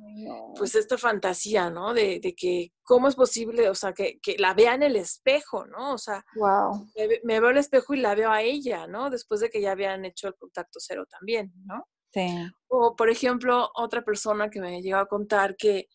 [0.57, 1.93] pues esta fantasía, ¿no?
[1.93, 5.65] De, de, que cómo es posible, o sea, que, que, la vea en el espejo,
[5.67, 5.93] ¿no?
[5.93, 6.85] O sea, wow.
[6.97, 9.09] me, me, veo el espejo y la veo a ella, ¿no?
[9.09, 11.87] Después de que ya habían hecho el contacto cero también, ¿no?
[12.11, 12.27] Sí.
[12.67, 15.87] O, por ejemplo, otra persona que me llegó a contar que,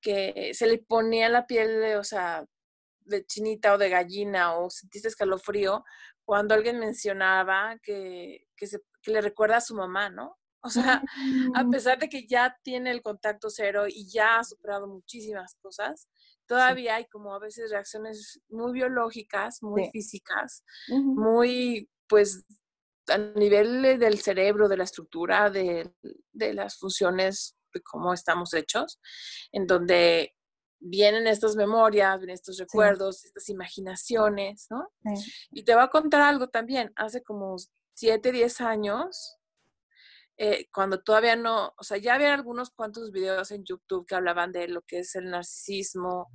[0.00, 2.46] que se le ponía la piel, o sea,
[3.00, 5.84] de chinita o de gallina o sentiste escalofrío
[6.24, 10.36] cuando alguien mencionaba que, que se que le recuerda a su mamá, ¿no?
[10.66, 11.02] O sea,
[11.54, 16.08] a pesar de que ya tiene el contacto cero y ya ha superado muchísimas cosas,
[16.46, 22.46] todavía hay como a veces reacciones muy biológicas, muy físicas, muy, pues,
[23.08, 25.92] a nivel del cerebro, de la estructura, de,
[26.32, 28.98] las funciones, de cómo estamos hechos,
[29.52, 30.34] en donde
[30.80, 34.88] vienen estas memorias, vienen estos recuerdos, estas imaginaciones, ¿no?
[35.50, 36.92] Y te voy a contar algo también.
[36.96, 37.56] Hace como
[37.94, 39.38] 7, 10 años,
[40.36, 44.50] eh, cuando todavía no, o sea, ya había algunos cuantos videos en YouTube que hablaban
[44.50, 46.28] de lo que es el narcisismo,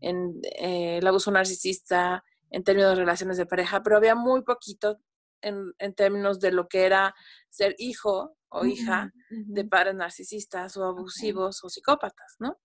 [0.00, 5.00] en, eh, el abuso narcisista en términos de relaciones de pareja, pero había muy poquito
[5.40, 7.14] en, términos de lo que era
[7.48, 12.58] ser hijo o hija de padres narcisistas o abusivos o psicópatas, ¿no?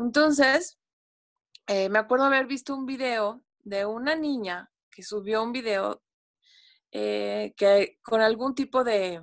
[0.00, 0.78] Entonces,
[1.66, 6.02] eh, me acuerdo haber visto un video de una niña que subió un video
[6.90, 9.22] eh, que con algún tipo de,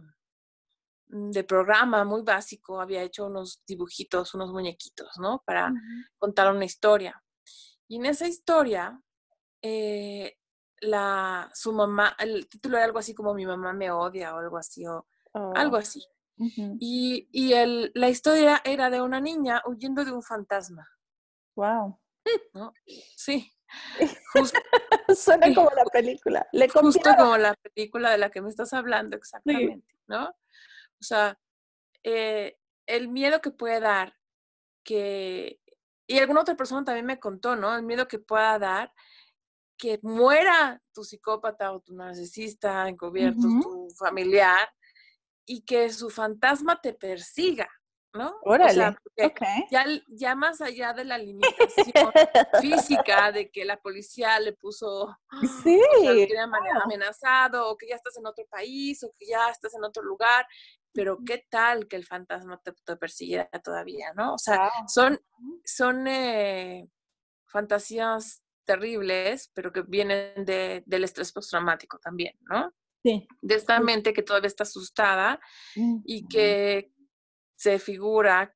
[1.07, 5.41] mm, de programa muy básico había hecho unos dibujitos, unos muñequitos, ¿no?
[5.45, 5.73] Para
[6.19, 7.21] contar una historia.
[7.87, 9.01] Y en esa historia,
[9.63, 10.37] eh,
[10.81, 14.57] la, su mamá, el título era algo así como Mi mamá me odia o algo
[14.57, 15.77] así, o algo
[16.37, 20.87] Y, y el, la historia era de una niña huyendo de un fantasma.
[21.55, 21.99] Wow.
[22.53, 22.73] ¿No?
[23.15, 23.51] Sí.
[25.15, 26.47] Suena como la película.
[26.51, 30.27] Le justo como la película de la que me estás hablando, exactamente, ¿no?
[30.27, 31.37] O sea,
[32.03, 34.15] eh, el miedo que puede dar
[34.83, 35.59] que,
[36.07, 37.75] y alguna otra persona también me contó, ¿no?
[37.75, 38.93] El miedo que pueda dar
[39.77, 44.67] que muera tu psicópata o tu narcisista encubierto, tu familiar,
[45.47, 47.67] y que su fantasma te persiga,
[48.13, 48.35] ¿no?
[48.43, 48.97] Órale.
[49.71, 52.11] ya, ya más allá de la limitación
[52.61, 55.17] física de que la policía le puso
[55.63, 59.73] sí, o manera amenazado, o que ya estás en otro país, o que ya estás
[59.73, 60.45] en otro lugar,
[60.93, 64.33] pero qué tal que el fantasma te, te persiguiera todavía, ¿no?
[64.33, 65.17] O sea, son,
[65.63, 66.89] son eh,
[67.45, 72.73] fantasías terribles, pero que vienen de, del estrés postraumático también, ¿no?
[73.07, 73.27] Sí.
[73.41, 75.39] De esta mente que todavía está asustada
[76.05, 76.91] y que
[77.55, 78.53] se figura,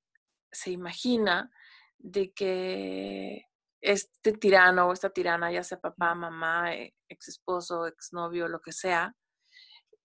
[0.51, 1.51] se imagina
[1.97, 3.45] de que
[3.79, 8.61] este tirano o esta tirana, ya sea papá, mamá, eh, ex esposo, ex novio, lo
[8.61, 9.15] que sea,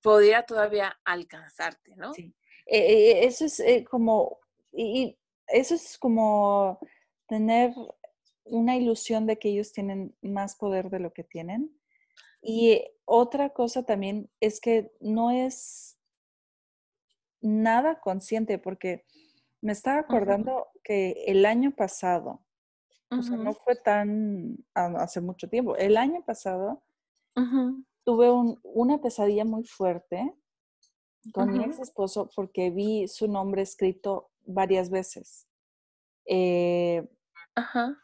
[0.01, 2.15] podría todavía alcanzarte, ¿no?
[2.15, 2.35] Sí.
[2.67, 4.39] Eh, eh, eso es como,
[4.73, 6.79] y eso es como
[7.29, 7.73] tener
[8.45, 11.77] una ilusión de que ellos tienen más poder de lo que tienen.
[12.41, 15.99] Y otra cosa también es que no es
[17.40, 19.07] nada consciente, porque
[19.62, 22.45] me estaba acordando que el año pasado,
[23.11, 26.83] o sea, no fue tan hace mucho tiempo, el año pasado
[28.05, 28.31] tuve
[28.62, 30.35] una pesadilla muy fuerte
[31.33, 35.49] con mi ex esposo porque vi su nombre escrito varias veces.
[36.25, 37.09] Eh,
[37.55, 37.97] Ajá.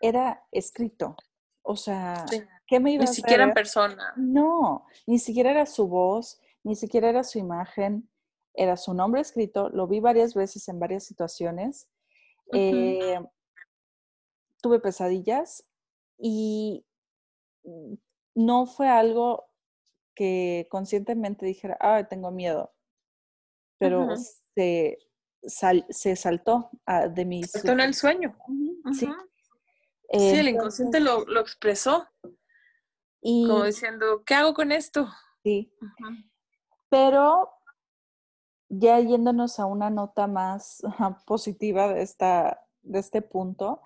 [0.00, 1.16] era escrito.
[1.62, 2.24] O sea,
[2.70, 4.14] ¿qué me iba ni a Ni siquiera en persona.
[4.16, 8.08] No, ni siquiera era su voz, ni siquiera era su imagen,
[8.54, 9.68] era su nombre escrito.
[9.70, 11.88] Lo vi varias veces en varias situaciones.
[12.52, 13.20] Eh,
[14.62, 15.66] tuve pesadillas
[16.16, 16.84] y
[18.34, 19.50] no fue algo
[20.14, 22.72] que conscientemente dijera, ah, tengo miedo.
[23.78, 24.08] Pero
[24.54, 24.98] se,
[25.88, 27.50] se saltó ah, de mis...
[27.50, 28.36] Saltó en el sueño.
[28.92, 29.08] Sí,
[30.12, 32.06] sí, el inconsciente lo, expresó.
[33.20, 35.08] Y, como diciendo, ¿qué hago con esto?
[35.42, 35.72] Sí.
[36.88, 37.52] Pero
[38.68, 40.82] ya yéndonos a una nota más
[41.26, 43.82] positiva de, esta, de este punto,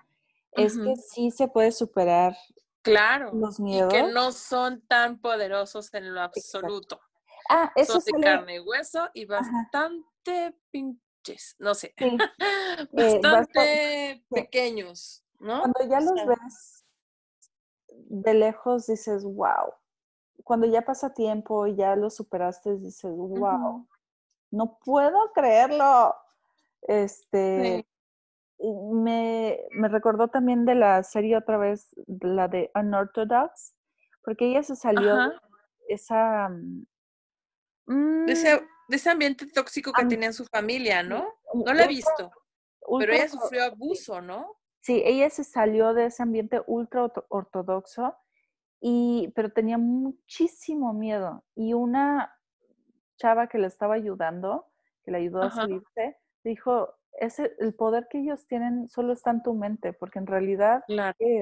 [0.51, 2.35] es que sí se puede superar
[2.81, 3.93] claro, los miedos.
[3.93, 7.01] Y que no son tan poderosos en lo absoluto.
[7.49, 15.23] Ah, eso son de carne y hueso y bastante pinches, no sé, eh, bastante pequeños.
[15.37, 16.74] Cuando ya los ves
[18.07, 19.73] de lejos, dices, wow.
[20.43, 23.87] Cuando ya pasa tiempo y ya lo superaste, dices, wow.
[24.51, 26.15] No puedo creerlo.
[26.81, 27.85] Este.
[28.59, 33.75] Me, me, recordó también de la serie otra vez, la de Unorthodox,
[34.23, 35.33] porque ella se salió
[35.89, 36.49] esa...
[37.85, 38.49] Mm, de, ese,
[38.87, 41.27] de, ese, ambiente tóxico que tenía en su familia, ¿no?
[41.53, 42.31] No la he visto,
[42.97, 44.55] pero ella sufrió abuso, ¿no?
[44.85, 48.15] Sí, ella se salió de ese ambiente ultra ortodoxo,
[48.79, 51.43] y, pero tenía muchísimo miedo.
[51.55, 52.37] Y una
[53.17, 54.67] chava que le estaba ayudando,
[55.03, 59.41] que le ayudó a salirse, dijo, ese, el poder que ellos tienen solo está en
[59.41, 60.83] tu mente, porque en realidad,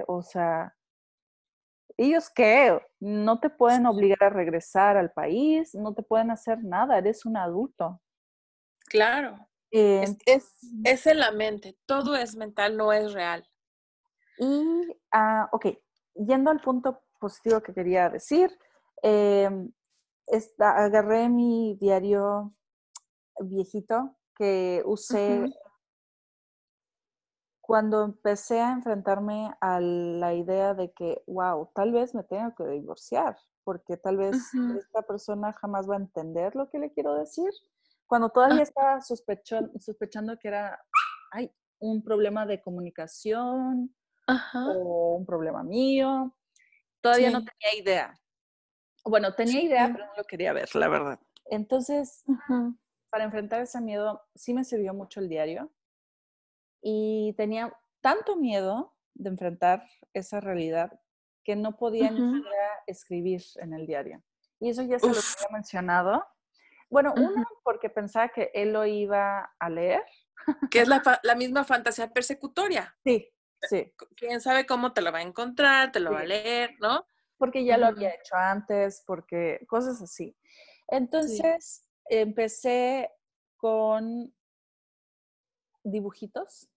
[0.08, 0.78] o sea,
[1.98, 6.98] ellos qué, no te pueden obligar a regresar al país, no te pueden hacer nada,
[6.98, 8.02] eres un adulto.
[8.86, 9.50] Claro.
[9.76, 10.54] Eh, es,
[10.84, 13.44] es, en la mente, todo es mental, no es real.
[14.38, 15.66] Y, ah, ok,
[16.14, 18.56] yendo al punto positivo que quería decir,
[19.02, 19.72] em,
[20.60, 22.54] agarré mi diario
[23.40, 25.52] viejito que usé
[27.60, 32.68] cuando empecé a enfrentarme a la idea de que, wow, tal vez me tengo que
[32.68, 34.38] divorciar, porque tal vez
[34.78, 37.50] esta persona jamás va a entender lo que le quiero decir
[38.14, 38.62] cuando todavía ah.
[38.62, 40.80] estaba sospechando que era
[41.32, 43.92] ay, un problema de comunicación
[44.54, 46.38] o un problema mío,
[47.02, 48.22] todavía no tenía idea.
[49.04, 51.20] Bueno, tenía idea, pero no lo quería ver, la verdad.
[51.46, 52.24] Entonces,
[53.10, 55.74] para enfrentar ese miedo, sí me sirvió mucho el diario.
[56.84, 61.02] Y tenía tanto miedo de enfrentar esa realidad
[61.44, 64.22] que no podía ni siquiera escribir en el diario.
[64.60, 66.24] Y eso ya se lo había mencionado.
[66.94, 70.04] Bueno, una, porque pensaba que él lo iba a leer.
[70.72, 72.96] Que es la, la misma fantasía persecutoria.
[73.04, 73.30] Sí,
[73.62, 77.06] sí, Quién sabe cómo te lo va a encontrar, te lo va a leer, ¿no?
[77.44, 80.34] porque ya lo había hecho antes, porque cosas así.
[80.88, 83.12] Entonces, empecé
[83.58, 84.34] con
[85.84, 86.70] dibujitos,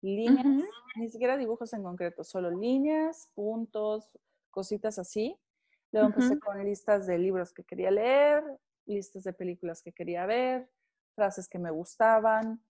[0.00, 0.64] líneas,
[0.96, 4.10] ni siquiera dibujos en concreto, solo líneas, puntos,
[4.50, 5.38] cositas así.
[5.92, 8.42] Luego empecé con listas de libros que quería leer,
[8.86, 10.70] listas de películas que quería ver,
[11.14, 12.64] frases que me gustaban,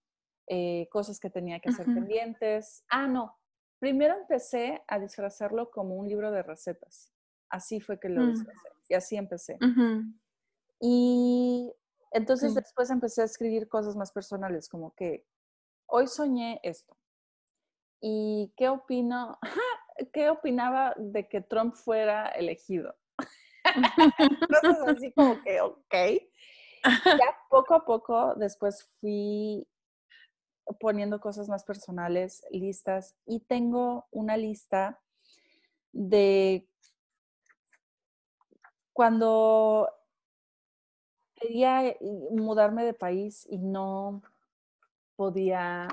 [0.49, 2.85] eh, cosas que tenía que hacer pendientes.
[2.91, 3.37] Ah, no.
[3.79, 7.13] Primero empecé a disfrazarlo como un libro de recetas.
[7.51, 8.31] Así fue que lo Mm.
[8.31, 8.69] disfrazé.
[8.89, 9.59] Y así empecé.
[10.81, 11.73] Y
[12.13, 15.27] entonces después empecé a escribir cosas más personales, como que
[15.87, 16.97] hoy soñé esto.
[18.01, 19.39] ¿Y qué opino?
[20.13, 22.95] ¿Qué opinaba de que Trump fuera elegido?
[24.63, 25.95] Cosas así como que, ok.
[26.85, 29.67] Ya poco a poco después fui
[30.81, 35.01] poniendo cosas más personales, listas, y tengo una lista
[35.93, 36.69] de
[38.93, 39.89] cuando
[41.35, 41.99] quería eh,
[42.31, 44.23] mudarme de país y no
[45.17, 45.89] podía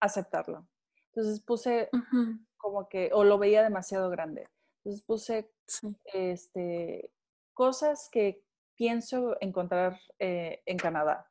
[0.00, 0.66] aceptarlo.
[1.08, 1.90] Entonces puse
[2.56, 4.48] como que, o lo veía demasiado grande.
[4.78, 5.96] Entonces puse Sí.
[6.12, 7.12] este,
[7.54, 8.42] cosas que
[8.74, 11.30] pienso encontrar eh, en Canadá.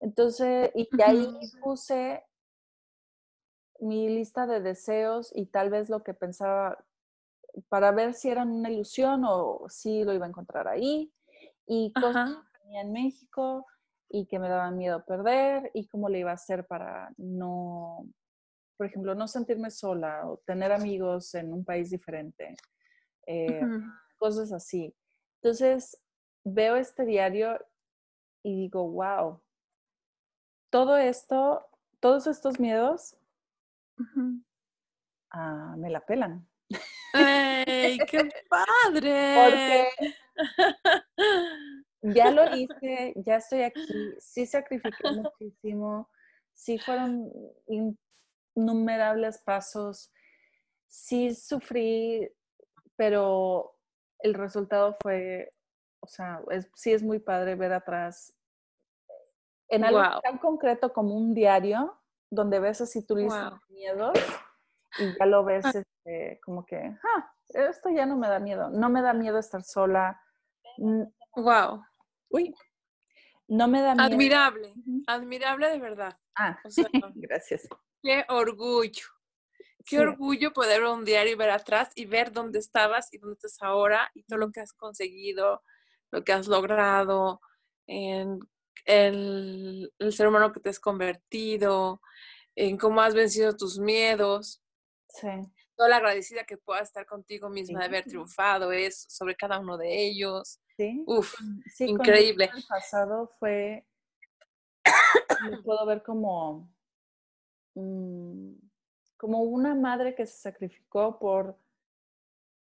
[0.00, 1.28] Entonces, y de ahí
[1.62, 2.24] puse
[3.78, 6.84] mi lista de deseos y tal vez lo que pensaba
[7.68, 11.12] para ver si eran una ilusión o si lo iba a encontrar ahí.
[11.66, 12.48] Y cosas Ajá.
[12.52, 13.66] que tenía en México
[14.08, 18.06] y que me daban miedo perder y cómo le iba a hacer para no,
[18.76, 22.56] por ejemplo, no sentirme sola o tener amigos en un país diferente.
[23.26, 23.60] Eh,
[24.18, 24.94] cosas así.
[25.42, 26.00] Entonces,
[26.44, 27.58] veo este diario
[28.42, 29.40] y digo, wow,
[30.70, 31.66] todo esto,
[32.00, 33.16] todos estos miedos
[35.30, 36.48] ah, me la pelan.
[37.14, 39.34] ¡Ey, qué padre!
[39.36, 40.14] Porque
[42.02, 46.08] ya lo hice, ya estoy aquí, sí sacrifiqué muchísimo,
[46.52, 47.30] sí fueron
[48.56, 50.12] innumerables pasos,
[50.86, 52.28] sí sufrí,
[53.02, 53.74] pero
[54.20, 55.52] el resultado fue,
[55.98, 58.32] o sea, es- sí es muy padre ver atrás
[59.68, 61.98] en algo Wow, tan concreto como un diario,
[62.30, 63.58] donde ves así tu lista wow.
[63.68, 64.18] de miedos
[65.00, 66.76] y ya lo ves este, como que,
[67.16, 70.22] ah, esto ya no me da miedo, no me da miedo estar sola,
[71.34, 71.82] Wow.
[72.30, 72.54] uy,
[73.48, 74.06] no me da miedo.
[74.06, 74.74] Admirable,
[75.08, 76.16] admirable de verdad.
[76.36, 77.68] Ah, O sea, gracias.
[78.00, 79.06] qué orgullo.
[79.84, 83.34] Qué Sí, orgullo poder un diario y ver atrás y ver dónde estabas y dónde
[83.34, 85.62] estás ahora y todo lo que has conseguido,
[86.10, 87.40] lo que has logrado,
[87.86, 88.38] en
[88.84, 92.00] el, el ser humano que te has convertido,
[92.54, 94.62] en cómo has vencido tus miedos.
[95.08, 95.28] sí,
[95.76, 98.10] Toda la agradecida que puedas estar contigo misma de haber Sí.
[98.10, 100.60] triunfado es sobre cada uno de ellos.
[100.76, 101.02] sí.
[101.06, 101.34] Uf,
[101.74, 102.50] sí, increíble.
[102.52, 103.86] del pasado fue,
[105.40, 106.70] lo puedo ver como,
[107.74, 108.52] mm,
[109.22, 111.56] como una madre que se sacrificó por,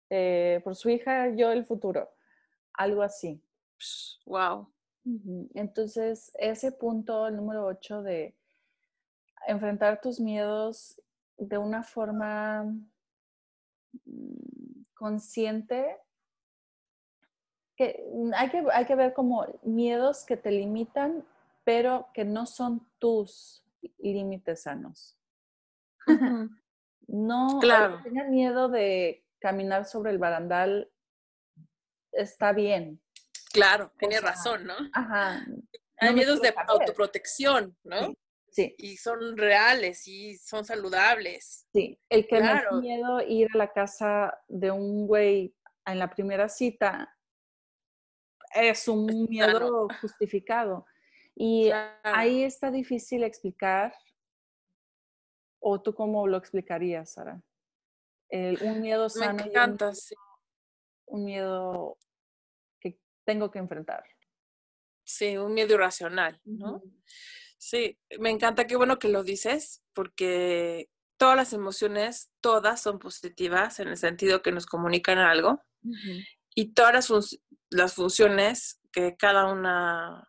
[0.10, 2.10] eh, por su hija, yo el futuro,
[2.72, 3.44] algo así.
[4.26, 4.72] Wow.
[5.54, 8.38] Entonces, ese punto, el número 8 de
[9.50, 11.02] enfrentar tus miedos
[11.38, 12.64] de una forma
[14.06, 15.98] mm, consciente,
[17.76, 18.02] que
[18.34, 21.26] hay que, hay que ver como miedos que te limitan,
[21.66, 23.62] pero que no son tus
[23.98, 25.18] límites sanos.
[27.08, 28.02] No, Claro.
[28.30, 30.92] miedo de caminar sobre el barandal
[32.12, 33.00] está bien.
[33.54, 34.74] Claro, tiene razón, ¿no?
[34.92, 35.46] ajá,
[35.98, 38.00] Hay no miedos de autoprotección, ¿no?
[38.08, 38.18] Sí,
[38.50, 41.68] sí, Y son reales y son saludables.
[41.72, 42.00] sí.
[42.10, 42.82] El que me da Claro.
[42.82, 47.16] miedo ir a la casa de un güey en la primera cita
[48.54, 50.86] es un miedo justificado.
[51.38, 51.92] Y Claro.
[52.04, 53.94] ahí está difícil explicar,
[55.68, 57.42] o tú cómo lo explicarías, Sara.
[58.30, 60.14] El- un miedo Me sano y un, encanta, sí.
[61.08, 61.98] un miedo
[62.80, 64.04] que tengo que enfrentar.
[65.04, 66.84] Sí, un miedo irracional, ¿no?
[67.58, 73.80] Sí, me encanta, qué bueno que lo dices, porque todas las emociones, todas son positivas
[73.80, 75.64] en el sentido que nos comunican algo.
[76.54, 77.10] Y todas
[77.72, 80.28] las, funciones que cada una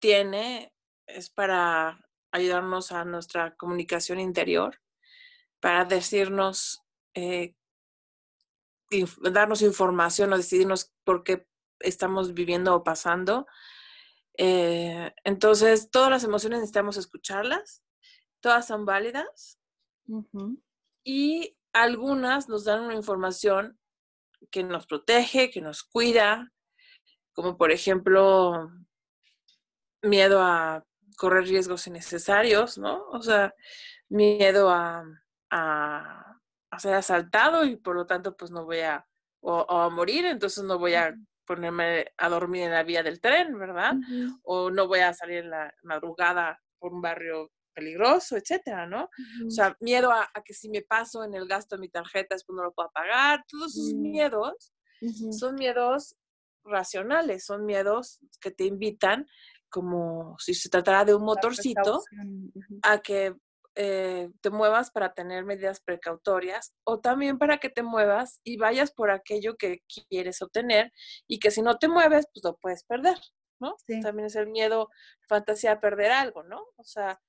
[0.00, 0.72] tiene
[1.06, 2.05] es para
[2.36, 4.80] ayudarnos a nuestra comunicación interior,
[5.60, 6.82] para decirnos,
[7.14, 7.54] eh,
[9.32, 11.46] darnos información o decidirnos por qué
[11.80, 13.46] estamos viviendo o pasando.
[14.38, 17.82] Eh, entonces, todas las emociones necesitamos escucharlas,
[18.40, 19.58] todas son válidas
[21.02, 23.78] y algunas nos dan una información
[24.50, 26.52] que nos protege, que nos cuida,
[27.32, 28.70] como por ejemplo
[30.02, 30.84] miedo a
[31.16, 33.08] correr riesgos innecesarios, ¿no?
[33.10, 33.54] O sea,
[34.08, 35.04] miedo a,
[36.78, 39.06] ser asaltado y por lo tanto pues no voy a,
[39.40, 43.58] o, a morir, entonces no voy a ponerme a dormir en la vía del tren,
[43.58, 43.94] ¿verdad?
[44.42, 49.08] O no voy a salir en la madrugada por un barrio peligroso, etcétera, ¿no?
[49.46, 52.56] O sea, miedo a, que si me paso en el gasto de mi tarjeta después
[52.56, 54.72] no lo puedo pagar, todos esos miedos
[55.30, 56.16] son miedos
[56.64, 59.26] racionales, son miedos que te invitan,
[59.70, 62.02] como si se tratara de un motorcito,
[62.82, 63.34] a que
[63.74, 68.90] eh, te muevas para tener medidas precautorias o también para que te muevas y vayas
[68.90, 70.92] por aquello que quieres obtener
[71.26, 73.18] y que si no te mueves, pues lo puedes perder.
[73.60, 73.76] ¿no?
[74.02, 74.90] También es el miedo,
[75.28, 76.62] fantasía a perder algo, ¿no?
[76.76, 77.20] O sea,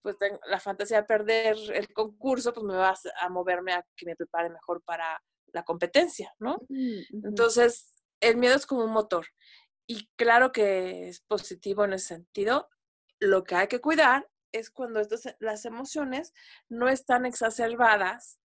[0.00, 0.16] pues
[0.46, 4.50] la fantasía de perder el concurso, pues me vas a moverme a que me prepare
[4.50, 5.20] mejor para
[5.52, 6.58] la competencia, ¿no?
[6.68, 9.26] Mm, Entonces, el miedo es como un motor.
[9.86, 12.68] Y claro que es positivo en ese sentido.
[13.18, 16.32] Lo que hay que cuidar es cuando estas, las emociones
[16.68, 18.38] no están exacerbadas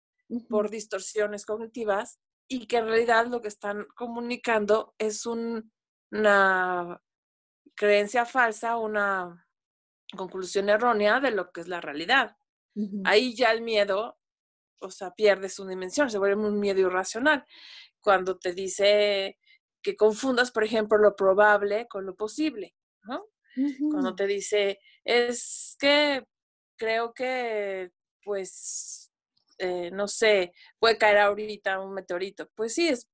[0.49, 7.01] por distorsiones cognitivas y que en realidad lo que están comunicando es una
[7.75, 9.47] creencia falsa, una
[10.15, 12.37] conclusión errónea de lo que es la realidad.
[13.05, 14.19] Ahí ya el miedo,
[14.79, 17.43] o sea, pierde su dimensión, se vuelve un miedo irracional.
[17.99, 19.37] Cuando te dice
[19.87, 23.25] que confundas, por ejemplo, lo probable con lo posible, ¿no?
[23.89, 26.27] Cuando te dice, es que
[26.75, 29.11] creo que, pues,
[29.57, 32.49] eh, no sé, puede caer ahorita un meteorito.
[32.53, 33.07] Pues sí, es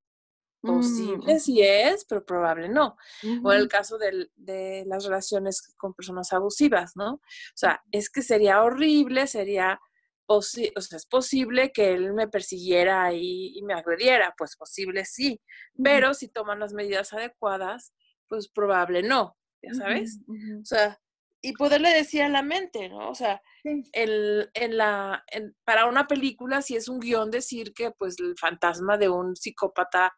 [0.64, 1.40] Posible mm.
[1.40, 2.96] sí es, pero probable no.
[3.44, 7.16] O en el caso de, las relaciones con personas abusivas, ¿no?
[7.16, 7.22] O
[7.54, 9.82] sea, es que sería horrible, sería,
[10.26, 15.42] o sea, es posible que él me persiguiera y, me agrediera, pues posible sí,
[15.82, 17.94] pero si toman las medidas adecuadas,
[18.28, 20.20] pues probable no, ya sabes.
[20.62, 21.00] O sea,
[21.42, 23.10] y poderle decir a la mente, ¿no?
[23.10, 25.26] O sea, el, en la,
[25.66, 30.14] para una película, si es un guion, decir que pues el fantasma de un psicópata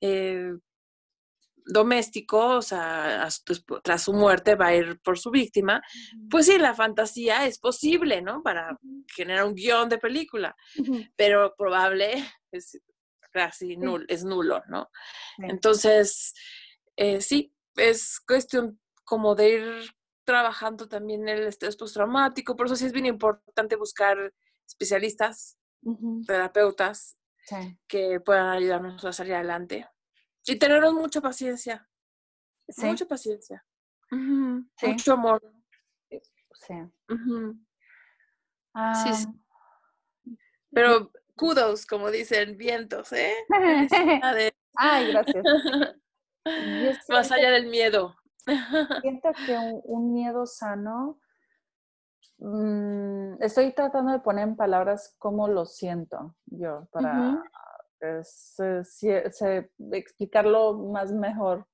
[0.00, 0.52] eh,
[1.68, 3.28] doméstico, o sea,
[3.82, 5.82] tras su muerte va a ir por su víctima,
[6.30, 8.42] pues sí, la fantasía es posible, ¿no?
[8.42, 8.78] Para
[9.14, 10.56] generar un guion de película,
[11.16, 12.12] pero probable
[12.52, 12.80] es
[13.30, 14.90] casi nulo, es nulo, ¿no?
[15.38, 16.34] Entonces,
[16.96, 19.94] eh, sí, es cuestión como de ir
[20.24, 24.34] trabajando también el estrés postraumático, por eso sí es bien importante buscar
[24.66, 25.58] especialistas,
[26.26, 27.18] terapeutas
[27.86, 29.88] que puedan ayudarnos a salir adelante.
[30.48, 31.86] Y tenernos mucha paciencia.
[32.76, 33.64] Mucha paciencia.
[34.10, 35.42] Mucho amor.
[36.10, 36.74] Sí.
[39.14, 39.26] sí.
[40.70, 43.34] Pero kudos, como dicen, vientos, ¿eh?
[44.74, 45.44] Ay, gracias.
[47.08, 48.16] Más allá del miedo.
[49.02, 51.20] Siento que un, miedo sano,
[52.38, 57.42] mm, estoy tratando de poner en palabras cómo lo siento yo para
[59.92, 61.66] explicarlo más mejor.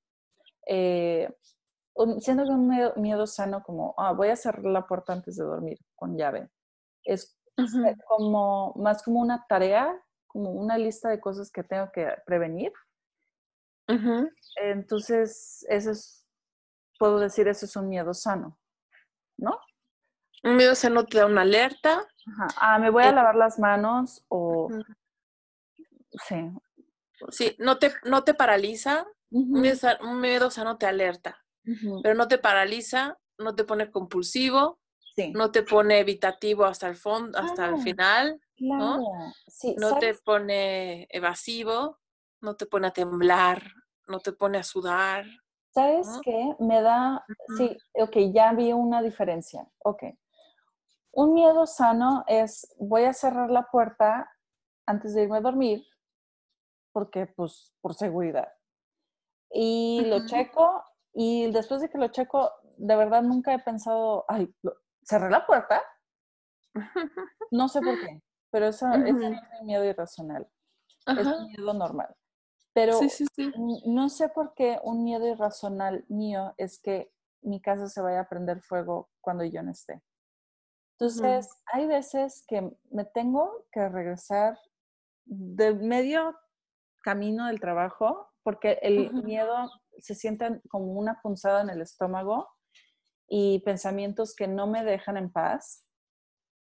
[0.66, 1.32] Eh,
[2.20, 5.78] siento que un miedo, sano como, ah, voy a cerrar la puerta antes de dormir
[5.94, 6.50] con llave.
[7.04, 7.38] Es
[8.06, 9.94] como más como una tarea,
[10.26, 12.72] como una lista de cosas que tengo que prevenir.
[14.56, 16.24] Entonces, eso es
[16.98, 18.58] puedo decir eso es un miedo sano,
[19.36, 19.58] ¿no?
[20.42, 22.06] Un miedo sano te da una alerta.
[22.56, 24.68] Ah, me voy a eh lavar las manos o...
[26.26, 26.50] Sí.
[27.30, 29.06] Sí, no te, no te paraliza.
[29.30, 31.44] un, miedo, sano te alerta,
[32.02, 34.78] pero no te paraliza, no te pone compulsivo,
[35.32, 38.98] no te pone evitativo hasta el fondo, hasta el final, ¿no?
[39.76, 41.98] no te pone evasivo,
[42.40, 43.62] no te pone a temblar,
[44.06, 45.24] no te pone a sudar,
[45.74, 46.54] ¿Sabes qué?
[46.60, 47.24] Me da,
[47.56, 49.68] sí, ok, ya vi una diferencia.
[49.78, 50.04] Ok.
[51.10, 54.30] Un miedo sano es, voy a cerrar la puerta
[54.86, 55.84] antes de irme a dormir,
[56.94, 58.48] porque pues por seguridad.
[59.50, 60.82] Y lo checo
[61.12, 64.54] y después de que lo checo, de verdad nunca he pensado, ay,
[65.02, 65.82] ¿cerré la puerta?
[67.50, 68.20] No sé por qué,
[68.50, 70.48] pero eso, es un miedo irracional.
[71.06, 72.12] Es un miedo normal.
[72.72, 72.98] Pero
[73.86, 78.28] no sé por qué un miedo irracional mío es que mi casa se vaya a
[78.28, 80.02] prender fuego cuando yo no esté.
[80.98, 84.58] Entonces, hay veces que me tengo que regresar
[85.26, 86.34] de medio
[87.04, 92.48] camino del trabajo porque el miedo se siente como una punzada en el estómago
[93.28, 95.86] y pensamientos que no me dejan en paz,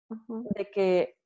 [0.10, 1.18] de que,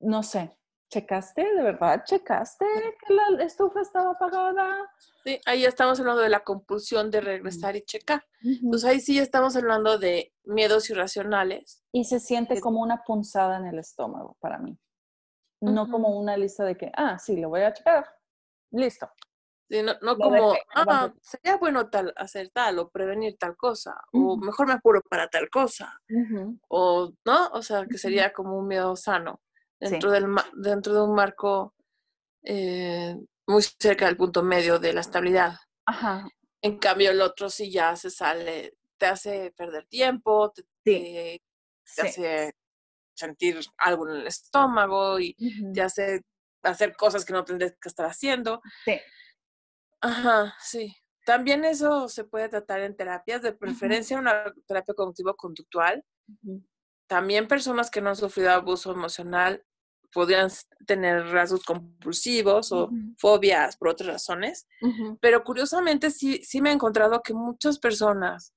[0.00, 0.58] no sé,
[0.90, 1.42] ¿checaste?
[1.42, 2.66] ¿De verdad checaste
[3.06, 4.90] que la estufa estaba apagada?
[5.24, 8.24] Sí, ahí estamos hablando de la compulsión de regresar y checar.
[8.68, 11.84] Pues ahí sí estamos hablando de miedos irracionales.
[11.92, 14.78] Y se siente como una punzada en el estómago para mí.
[15.72, 18.06] No como una lista de que, ah, sí, lo voy a checar.
[18.70, 19.10] Listo
[19.68, 24.74] no, como, ah, sería bueno tal, hacer tal o prevenir tal cosa, o mejor me
[24.74, 26.00] apuro para tal cosa,
[26.68, 27.48] o, ¿no?
[27.48, 29.40] O sea, que sería como un miedo sano
[29.80, 31.74] dentro, del, dentro de un marco
[32.42, 35.56] eh, muy cerca del punto medio de la estabilidad.
[35.84, 36.28] Ajá.
[36.62, 40.52] En cambio, el otro sí ya se sale, te hace perder tiempo,
[40.84, 41.42] te,
[41.98, 42.54] hace
[43.16, 45.34] sentir algo en el estómago y
[45.72, 46.22] te hace
[46.62, 48.60] hacer cosas que no tendrías que estar haciendo.
[48.84, 49.00] Sí.
[50.00, 50.94] Ajá, sí.
[51.24, 56.04] También eso se puede tratar en terapias, de preferencia una terapia cognitivo-conductual.
[57.08, 59.64] También personas que no han sufrido abuso emocional
[60.12, 60.48] podrían
[60.86, 64.66] tener rasgos compulsivos o fobias por otras razones.
[65.20, 68.54] Pero curiosamente sí, sí me he encontrado que muchas personas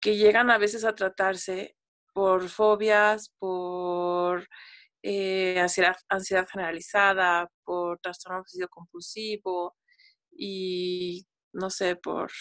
[0.00, 1.76] que llegan a veces a tratarse
[2.18, 4.48] por fobias, por
[5.04, 9.76] eh, ansiedad, ansiedad, generalizada, por trastorno obsesivo compulsivo,
[10.32, 12.32] y no sé, por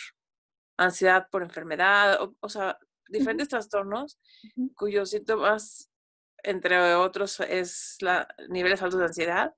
[0.78, 4.18] ansiedad por enfermedad, o, sea, diferentes trastornos
[4.74, 5.92] cuyos síntomas,
[6.42, 9.54] entre otros, es la, niveles altos de ansiedad,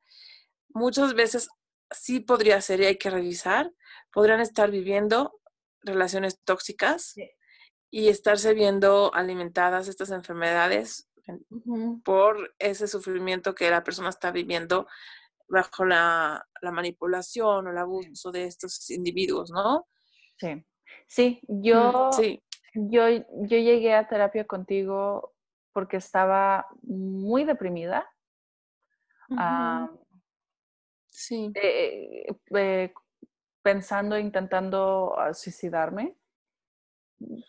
[0.73, 1.47] muchas veces
[1.91, 3.71] sí podría ser y hay que revisar,
[4.11, 5.39] podrían estar viviendo
[5.81, 7.15] relaciones tóxicas
[7.91, 11.09] y estarse viendo alimentadas estas enfermedades
[12.03, 14.87] por ese sufrimiento que la persona está viviendo
[15.47, 19.87] bajo la, manipulación o el abuso de estos individuos, ¿no?
[20.37, 20.63] Sí,
[21.07, 22.09] sí, mm, yo,
[22.73, 25.33] yo, yo llegué a terapia contigo
[25.73, 28.07] porque estaba muy deprimida.
[31.09, 31.51] sí.
[31.55, 32.93] Eh, eh,
[33.61, 36.15] pensando, intentando ah, suicidarme.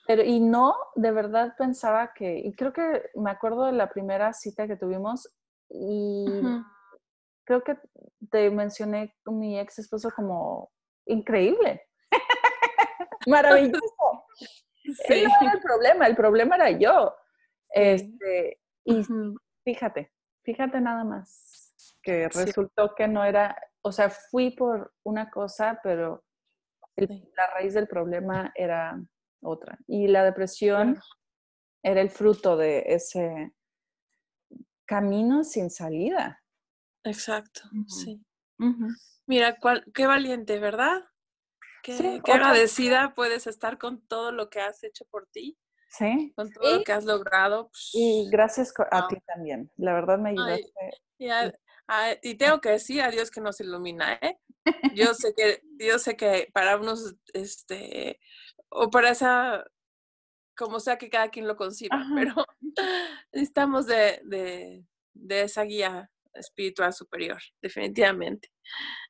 [0.06, 4.32] Pero, y no, de verdad pensaba que, y creo que me acuerdo de la primera
[4.32, 5.30] cita que tuvimos
[5.68, 6.26] y
[7.44, 7.78] creo que
[8.30, 10.70] te mencioné con mi ex esposo como
[11.06, 11.82] increíble.
[13.26, 14.24] Maravilloso.
[15.06, 15.24] Sí.
[15.24, 17.14] no era el problema, el problema era yo.
[17.68, 19.04] Este, y
[19.64, 20.12] fíjate,
[20.44, 26.24] fíjate nada más, que resultó que no era, o sea, fui por una cosa, pero
[26.96, 29.00] la raíz del problema era
[29.42, 29.78] otra.
[29.86, 31.00] Y la depresión
[31.82, 33.52] era el fruto de ese
[34.86, 36.42] camino sin salida.
[37.04, 38.20] Exacto, sí.
[39.26, 39.56] Mira,
[39.94, 41.02] qué valiente, ¿verdad?
[41.82, 45.56] Qué, agradecida puedes estar con todo lo que has hecho por ti.
[45.88, 46.32] Sí.
[46.36, 47.68] Con todo lo que has logrado.
[47.70, 49.70] Pues, y gracias a ti también.
[49.76, 50.72] La verdad me ayudaste.
[52.22, 54.38] y, tengo que decir a Dios que nos ilumina, ¿eh?
[54.94, 58.20] Yo sé que, yo sé que para unos, este,
[58.70, 59.64] o para esa,
[60.56, 62.34] como sea que cada quien lo conciba, pero
[63.32, 68.50] necesitamos de, de, de esa guía espiritual superior, definitivamente.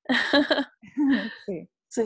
[1.46, 1.68] Sí.
[1.90, 2.04] Sí,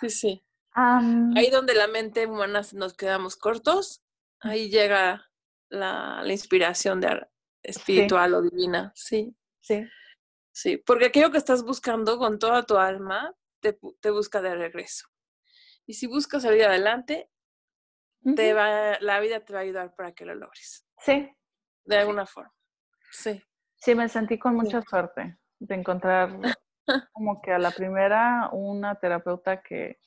[0.00, 0.44] sí, sí.
[0.72, 4.04] ahí donde la mente humana nos quedamos cortos,
[4.38, 5.28] ahí llega
[5.68, 7.26] la, inspiración de,
[7.64, 9.34] espiritual o divina, sí.
[9.60, 9.84] Sí.
[10.52, 15.08] Sí, porque aquello que estás buscando con toda tu alma te, te busca de regreso.
[15.86, 17.30] Y si buscas salir adelante,
[18.34, 20.84] te va, la vida te va a ayudar para que lo logres.
[20.98, 21.30] Sí.
[21.84, 22.52] De alguna forma.
[23.12, 23.40] Sí.
[23.76, 26.30] Sí, me sentí con mucha suerte de encontrar
[27.12, 30.00] como que a la primera una terapeuta que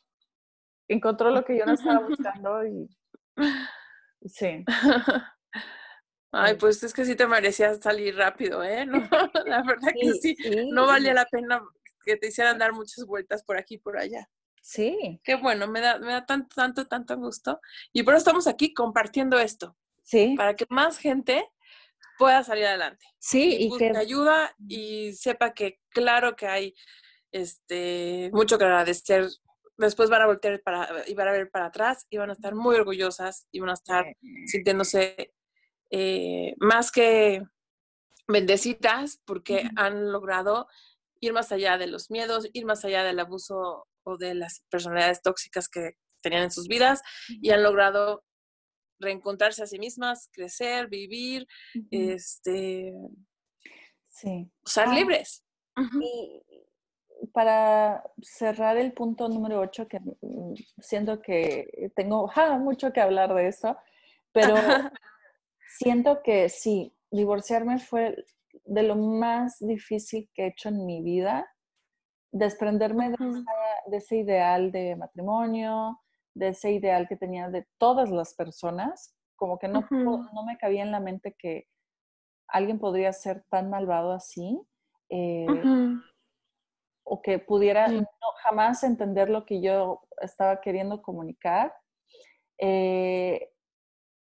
[0.88, 2.90] encontró lo que yo no estaba buscando y
[4.26, 4.66] sí.
[6.32, 8.86] Ay, pues es que sí te merecías salir rápido, ¿eh?
[8.86, 10.38] la verdad que sí,
[10.72, 11.60] no valía la pena
[12.06, 14.30] que te hicieran dar muchas vueltas por aquí y por allá.
[14.62, 15.20] Sí.
[15.24, 17.60] Qué bueno, me da, me da tanto, tanto, tanto gusto.
[17.94, 19.76] Y por eso estamos aquí compartiendo esto.
[20.04, 20.36] Sí.
[20.38, 21.46] Para que más gente
[22.18, 23.06] pueda salir adelante.
[23.18, 26.76] Sí, y, que ayuda y sepa que claro que hay
[27.32, 29.28] este mucho que agradecer.
[29.78, 32.54] Después van a voltear para, y van a ver para atrás y van a estar
[32.54, 34.06] muy orgullosas y van a estar
[34.46, 35.34] sintiéndose
[35.90, 37.42] eh, más que
[38.28, 40.68] bendecidas porque han logrado
[41.22, 45.22] ir más allá de los miedos, ir más allá del abuso o de las personalidades
[45.22, 48.24] tóxicas que tenían en sus vidas y han logrado
[49.00, 51.48] reencontrarse a sí mismas, crecer, vivir,
[51.90, 52.94] este,
[54.08, 54.52] sí.
[54.66, 55.46] ser ah, libres.
[56.02, 56.44] Y
[57.32, 62.30] para cerrar el punto número 8, que mm, siento que tengo
[62.60, 63.78] mucho que hablar de eso,
[64.34, 64.56] pero
[65.80, 68.16] siento que sí, divorciarme fue
[68.66, 71.48] de lo más difícil que he hecho en mi vida,
[72.32, 76.00] desprenderme de, ese ideal de matrimonio,
[76.36, 80.84] de ese ideal que tenía de todas las personas, como que no, no me cabía
[80.84, 81.68] en la mente que
[82.48, 84.62] alguien podría ser tan malvado así,
[85.10, 85.48] eh,
[87.04, 87.88] o que pudiera
[88.44, 91.74] jamás entender lo que yo estaba queriendo comunicar.
[92.60, 93.52] Eh,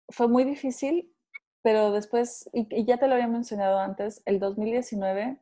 [0.09, 1.15] fue muy difícil,
[1.63, 5.39] pero después, y, ya te lo había mencionado antes, el 2019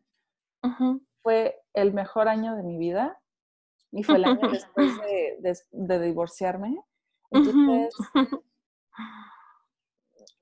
[1.23, 3.21] fue el mejor año de mi vida
[3.93, 4.93] y fue el año después
[5.71, 6.77] de, divorciarme.
[7.31, 7.95] Entonces,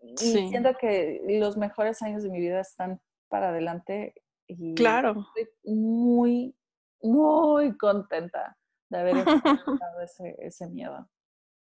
[0.00, 4.14] y siento que los mejores años de mi vida están para adelante
[4.46, 5.26] y claro.
[5.36, 6.56] estoy muy,
[7.02, 8.56] muy contenta
[8.88, 11.08] de haber enfrentado ese, ese miedo.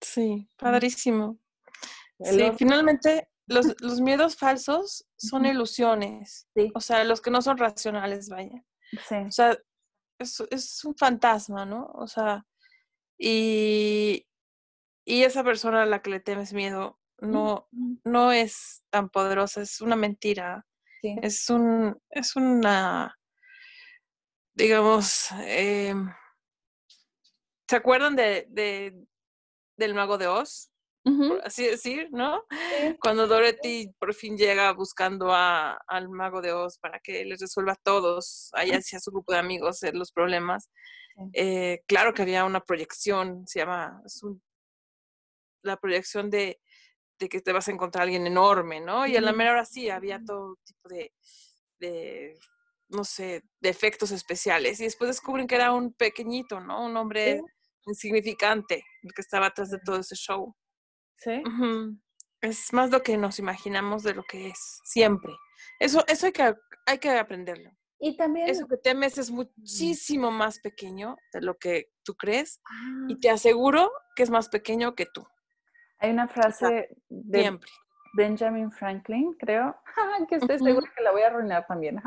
[0.01, 1.39] Sí, padrísimo.
[2.19, 6.47] Sí, finalmente los, los, miedos falsos son ilusiones.
[6.73, 8.63] O sea, los que no son racionales, vaya.
[8.91, 9.15] Sí.
[9.15, 9.57] O sea,
[10.19, 11.91] es, es, un fantasma, ¿no?
[11.93, 12.45] O sea,
[13.17, 14.25] y,
[15.05, 17.67] y esa persona a la que le temes miedo no,
[18.03, 20.65] no es tan poderosa, es una mentira.
[21.01, 21.15] Sí.
[21.21, 23.17] Es un, es una,
[24.53, 25.93] digamos, eh,
[27.69, 28.95] ¿se acuerdan de, de,
[29.77, 30.71] del mago de Oz?
[31.43, 32.43] Así decir, ¿no?
[33.01, 37.73] Cuando Dorothy por fin llega buscando a, al mago de Oz para que les resuelva
[37.73, 40.69] a todos, ahí hacia su grupo de amigos, eh, los problemas.
[41.33, 44.01] Eh, claro que había una proyección, se llama,
[45.63, 46.61] la proyección de,
[47.19, 49.05] de, que te vas a encontrar a alguien enorme, ¿no?
[49.05, 51.11] Y a la mera hora sí, había todo tipo de,
[51.79, 52.39] de,
[52.87, 54.79] no sé, de efectos especiales.
[54.79, 56.85] Y después descubren que era un pequeñito, ¿no?
[56.85, 57.41] Un hombre
[57.85, 60.55] insignificante, el que estaba atrás de todo ese show.
[61.19, 61.43] Sí.
[62.41, 65.33] Es más lo que nos imaginamos de lo que es, siempre.
[65.79, 66.55] Eso, eso hay, que,
[66.85, 67.71] hay que aprenderlo.
[67.99, 68.49] Y también...
[68.49, 72.61] Eso que temes es muchísimo más pequeño de lo que tú crees
[73.09, 73.17] y ah.
[73.21, 75.27] te aseguro que es más pequeño que tú.
[75.99, 77.59] Hay una frase de
[78.13, 79.75] Benjamin Franklin, creo,
[80.29, 82.01] que estoy segura que la voy a arruinar también.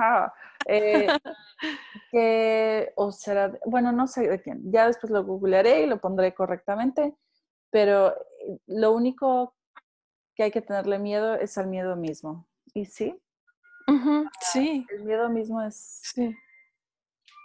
[0.67, 1.07] Eh,
[2.11, 6.35] que, o será, bueno, no sé de quién, ya después lo googlearé y lo pondré
[6.35, 7.15] correctamente,
[7.71, 8.15] pero
[8.67, 9.55] lo único
[10.35, 12.49] que hay que tenerle miedo es al miedo mismo.
[12.75, 13.21] ¿Y sí?
[14.53, 14.87] sí.
[14.91, 16.01] El miedo mismo es...
[16.03, 16.35] Sí.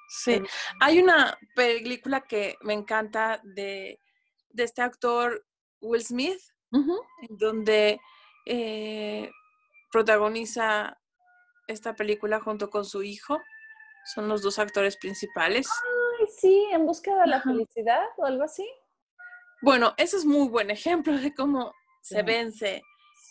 [0.09, 0.41] Sí.
[0.79, 3.99] Hay una película que me encanta de,
[4.49, 5.45] de este actor
[5.81, 6.39] Will Smith,
[7.29, 7.99] donde
[8.45, 9.29] eh,
[9.91, 10.97] protagoniza
[11.67, 13.41] esta película junto con su hijo.
[14.05, 15.67] Son los dos actores principales.
[16.19, 18.67] Ay, sí, en busca de la felicidad o algo así.
[19.61, 22.81] Bueno, ese es muy buen ejemplo de cómo se vence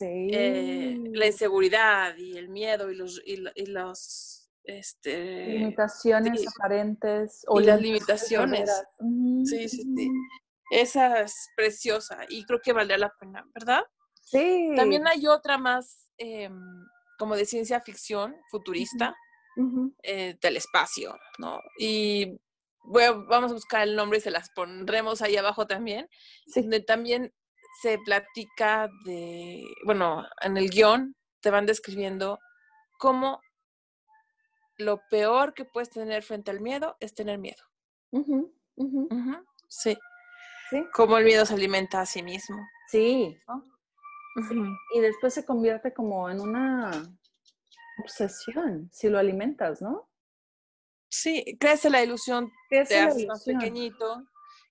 [0.00, 7.80] eh, la inseguridad y el miedo y los, y, los este, limitaciones aparentes o las
[7.80, 8.70] limitaciones.
[9.44, 10.10] Sí, sí, sí.
[10.70, 13.84] Esa es preciosa y creo que valdría la pena, ¿verdad?
[14.22, 14.72] Sí.
[14.74, 16.84] También hay otra más em,
[17.18, 19.14] como de ciencia ficción futurista
[20.02, 21.60] eh, del espacio, ¿no?
[21.78, 22.38] Y
[22.86, 26.08] vamos a buscar el nombre y se las pondremos ahí abajo también,
[26.54, 27.32] donde también
[27.82, 32.38] se platica de, bueno, en el guion te van describiendo
[32.98, 33.40] cómo
[34.78, 37.62] lo peor que puedes tener frente al miedo es tener miedo.
[39.68, 39.96] Sí.
[40.70, 40.84] sí.
[40.92, 42.56] Cómo el miedo se alimenta a sí mismo.
[42.88, 43.36] Sí.
[44.94, 46.90] Y después se convierte como en una
[48.02, 50.08] obsesión si lo alimentas, ¿no?
[51.08, 54.24] Sí, crece la ilusión, te haces más pequeñito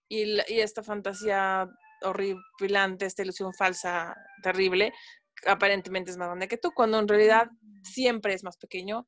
[0.07, 1.69] y, y, esta fantasía
[2.03, 4.93] horripilante, esta ilusión falsa, terrible,
[5.47, 7.49] aparentemente es más grande que tú, cuando en realidad
[7.83, 9.07] siempre es más pequeño,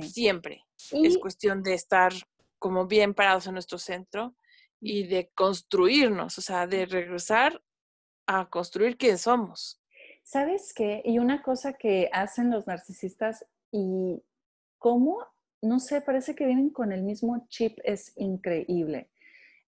[0.00, 0.64] siempre.
[0.90, 2.12] Es cuestión de estar
[2.58, 4.34] como bien parados en nuestro centro
[4.80, 7.62] y de construirnos, o sea, de regresar
[8.26, 9.80] a construir quién somos.
[10.22, 11.02] ¿Sabes qué?
[11.04, 14.22] Y una cosa que hacen los narcisistas y
[14.78, 15.26] cómo
[15.62, 19.08] no sé, parece que vienen con el mismo chip, es increíble.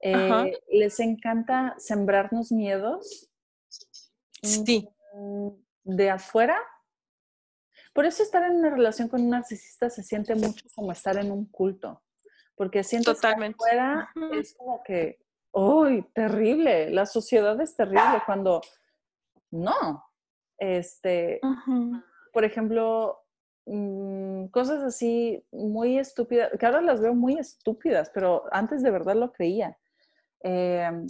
[0.00, 3.30] Eh, les encanta sembrarnos miedos.
[4.42, 4.86] Sí.
[5.14, 5.48] Mm,
[5.84, 6.58] de afuera.
[7.92, 11.30] Por eso estar en una relación con un narcisista se siente mucho como estar en
[11.30, 12.02] un culto.
[12.56, 15.18] porque siento que fuera es como que,
[15.50, 16.90] ¡uy, terrible!
[16.90, 18.60] La sociedad es terrible cuando
[19.50, 20.04] no.
[20.58, 21.40] Este,
[22.32, 23.23] por ejemplo,
[23.66, 29.16] mm, cosas así muy estúpidas, que ahora las veo muy estúpidas, pero antes de verdad
[29.16, 29.78] lo creía.
[30.40, 31.06] Em,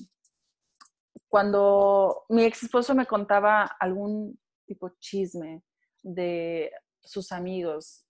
[1.28, 5.62] cuando mi ex esposo me contaba algún tipo chisme
[6.02, 6.70] de
[7.02, 8.06] sus amigos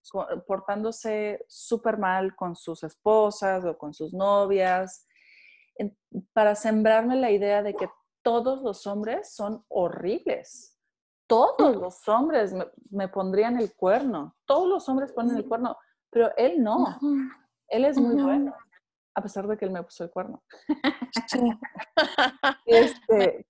[0.47, 5.07] portándose súper mal con sus esposas o con sus novias,
[6.32, 7.88] para sembrarme la idea de que
[8.22, 10.73] todos los hombres son horribles.
[11.26, 12.54] Todos los hombres
[12.90, 14.36] me, pondrían el cuerno.
[14.44, 15.76] Todos los hombres ponen el cuerno,
[16.10, 16.98] pero él no.
[17.68, 18.54] Él es muy bueno,
[19.14, 20.42] a pesar de que él me puso el cuerno.
[22.66, 23.46] este,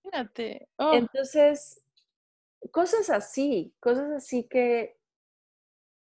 [0.76, 0.92] oh.
[0.94, 1.82] Entonces,
[2.70, 4.98] cosas así, cosas así que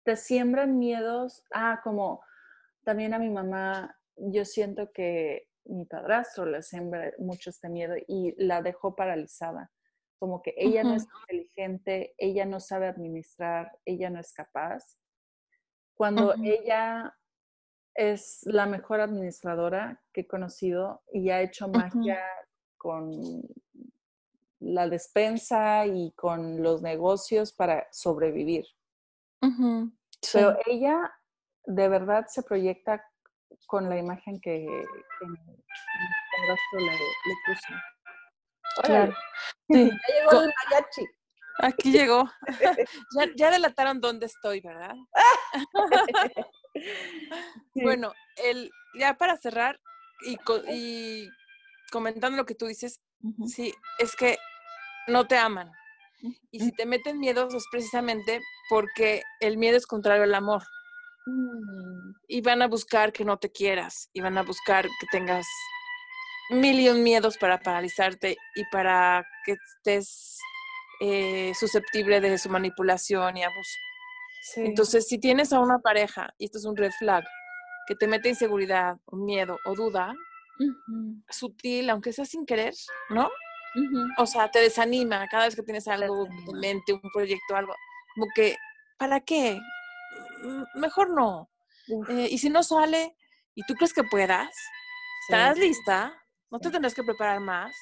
[0.04, 1.44] te siembran miedos.
[1.52, 2.22] Ah, como
[2.84, 8.34] también a mi mamá, yo siento que mi padrastro le siembra mucho este miedo y
[8.42, 9.70] la dejó paralizada.
[10.18, 14.98] Como que ella no es inteligente, ella no sabe administrar, ella no es capaz.
[15.94, 17.16] Cuando ella
[17.94, 22.20] es la mejor administradora que he conocido y ha hecho magia
[22.76, 23.42] con
[24.60, 28.66] la despensa y con los negocios para sobrevivir.
[30.32, 31.12] Pero ella
[31.64, 33.04] de verdad se proyecta
[33.66, 35.36] con la imagen que, que mi
[36.48, 37.74] rostro le, le puso.
[38.82, 39.14] Claro.
[39.70, 39.90] Sí.
[39.90, 41.06] Ya llegó el mariachi.
[41.58, 42.30] Aquí llegó.
[43.16, 44.94] ya, ya delataron dónde estoy, ¿verdad?
[47.74, 49.78] Bueno, el, ya para cerrar
[50.26, 50.38] y,
[50.72, 51.28] y,
[51.90, 53.00] comentando lo que tú dices,
[53.46, 54.38] sí, es que
[55.06, 55.70] no te aman.
[56.50, 60.62] Y si te meten miedos es precisamente porque el miedo es contrario al amor.
[61.26, 62.12] Mm.
[62.26, 65.46] Y van a buscar que no te quieras, y van a buscar que tengas
[66.50, 70.38] mil miedos para paralizarte y para que estés
[71.00, 73.76] eh, susceptible de su manipulación y abuso.
[74.56, 77.24] Entonces, si tienes a una pareja, y esto es un red flag,
[77.86, 80.14] que te mete inseguridad, o miedo o duda,
[81.28, 82.74] sutil, aunque sea sin querer,
[83.10, 83.30] ¿no?
[84.16, 87.74] O sea, te desanima cada vez que tienes algo en mente, un proyecto, algo.
[88.14, 88.56] Como que,
[88.96, 89.60] ¿para qué?
[90.74, 91.48] Mejor no.
[92.08, 93.14] Eh, y si no sale
[93.54, 94.50] y tú crees que puedas,
[95.28, 96.14] estás lista,
[96.50, 97.74] no te tendrás que preparar más.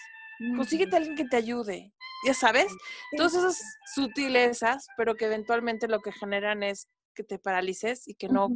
[0.55, 1.95] Consíguete a alguien que te ayude,
[2.27, 2.71] ya sabes.
[3.17, 3.62] Todas esas
[3.95, 8.49] sutilezas, pero que eventualmente lo que generan es que te paralices y que no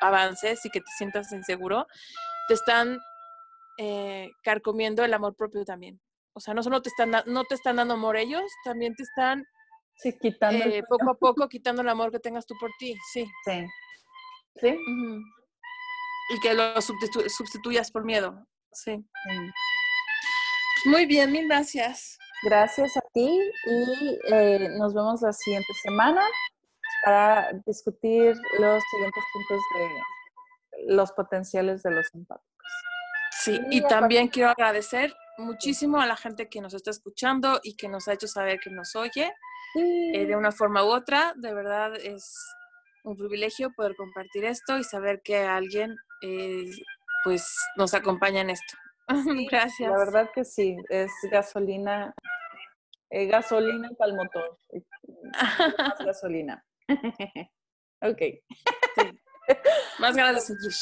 [0.00, 1.86] avances y que te sientas inseguro,
[2.48, 2.98] te están
[3.78, 6.00] eh, carcomiendo el amor propio también.
[6.32, 9.44] O sea, no solo te están, no te están dando amor ellos, también te están
[10.20, 13.26] quitando eh, poco a poco quitando el amor que tengas tú por ti, sí.
[13.44, 13.66] Sí.
[14.60, 14.78] Sí.
[16.30, 18.46] Y que lo sustituyas por miedo,
[18.76, 19.04] sí.
[20.84, 22.18] Muy bien, mil gracias.
[22.42, 26.22] Gracias a ti y eh, nos vemos la siguiente semana
[27.04, 32.52] para discutir los siguientes puntos de los potenciales de los empáticos.
[33.30, 37.88] Sí, y, también quiero agradecer muchísimo a la gente que nos está escuchando y que
[37.88, 39.32] nos ha hecho saber que nos oye
[40.12, 41.32] eh, de una forma u otra.
[41.36, 42.34] De verdad es
[43.04, 46.70] un privilegio poder compartir esto y saber que alguien eh,
[47.26, 48.76] pues nos acompaña en esto.
[49.50, 49.90] Gracias.
[49.90, 52.14] La verdad que sí, es gasolina,
[53.10, 54.56] eh, gasolina para el motor.
[55.32, 56.64] Más gasolina.
[58.00, 58.22] ok.
[59.98, 60.72] Más ganas de seguir.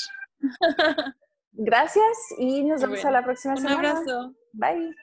[1.53, 3.79] Gracias y nos vemos a la próxima semana.
[3.79, 4.35] Un abrazo.
[4.53, 4.95] Bye.